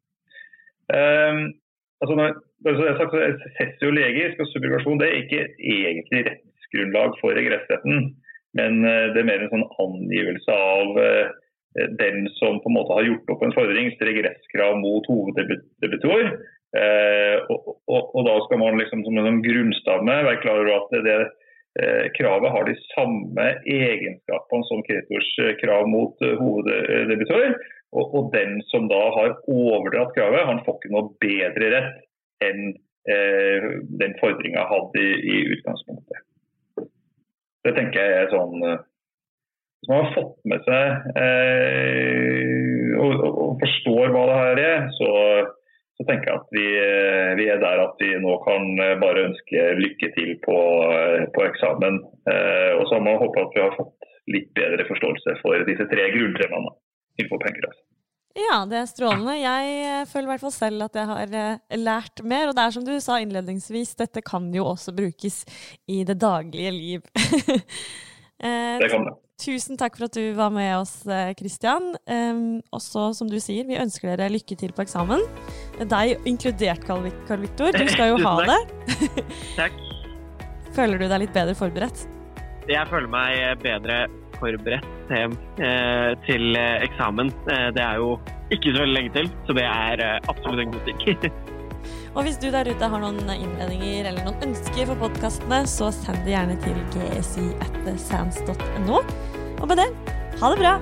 [0.93, 1.43] Eh,
[2.01, 2.33] altså når,
[2.65, 8.09] altså sagt, Sessio legisk og subrogasjon det er ikke egentlig rettsgrunnlag for regressretten.
[8.57, 11.29] Men eh, det er mer en sånn angivelse av eh,
[12.01, 16.35] den som på en måte har gjort opp en fordring, regresskrav mot hoveddebutor.
[16.73, 20.73] Eh, og, og, og, da skal man liksom som en sånn grunnstamme være klar over
[20.79, 21.42] at det, eh,
[22.13, 27.55] kravet har de samme egenskapene som kreditors krav mot eh.
[27.93, 31.99] Og, og, den som da har overdratt kravet, han får ikke noe bedre rett
[32.45, 32.71] enn
[33.09, 33.67] eh,
[34.01, 36.23] den fordringa hadde i, i utgangspunktet.
[37.63, 38.81] Det tenker jeg er sånn eh,
[39.79, 45.11] Hvis man har fått med seg eh, og, og, forstår hva det her er, så,
[45.99, 49.27] så tenker jeg at vi, eh, vi, er der at vi nå kan eh, bare
[49.29, 50.57] ønske lykke til på,
[51.35, 52.01] på eksamen.
[52.33, 55.85] Eh, og så må vi håpe at vi har fått litt bedre forståelse for disse
[55.91, 56.73] tre grunntemaene
[57.19, 57.67] innenfor penger.
[57.69, 57.83] Altså.
[58.33, 59.35] Ja, det er strålende.
[59.37, 62.49] Jeg eh, føler i hvert fall selv at jeg har eh, lært mer.
[62.49, 65.43] Og det er som du sa innledningsvis, dette kan jo også brukes
[65.85, 67.05] i det daglige liv.
[68.43, 69.11] Eh, det kan det.
[69.41, 70.93] Tusen takk for at du var med oss,
[71.39, 71.95] Kristian.
[72.71, 75.23] Også som du sier, vi ønsker dere lykke til på eksamen.
[75.81, 77.73] Deg inkludert, Karl Viktor.
[77.73, 78.59] Du skal jo ha det.
[79.57, 79.79] takk.
[80.77, 82.05] Føler du deg litt bedre forberedt?
[82.69, 84.05] Jeg føler meg bedre
[84.39, 87.31] forberedt eh, til eh, eksamen.
[87.51, 88.15] Eh, det er jo
[88.53, 91.27] ikke så veldig lenge til, så det er absolutt en god ting.
[92.13, 96.19] Og hvis du der ute har noen innledninger eller noen ønsker for podkastene, så send
[96.27, 98.97] det gjerne til gsi.sands.no.
[99.57, 99.89] Og med det,
[100.41, 100.73] ha det bra!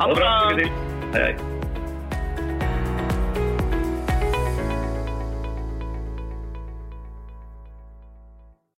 [0.00, 0.32] Ha det bra!
[0.56, 0.70] Hei,
[1.18, 1.53] hei.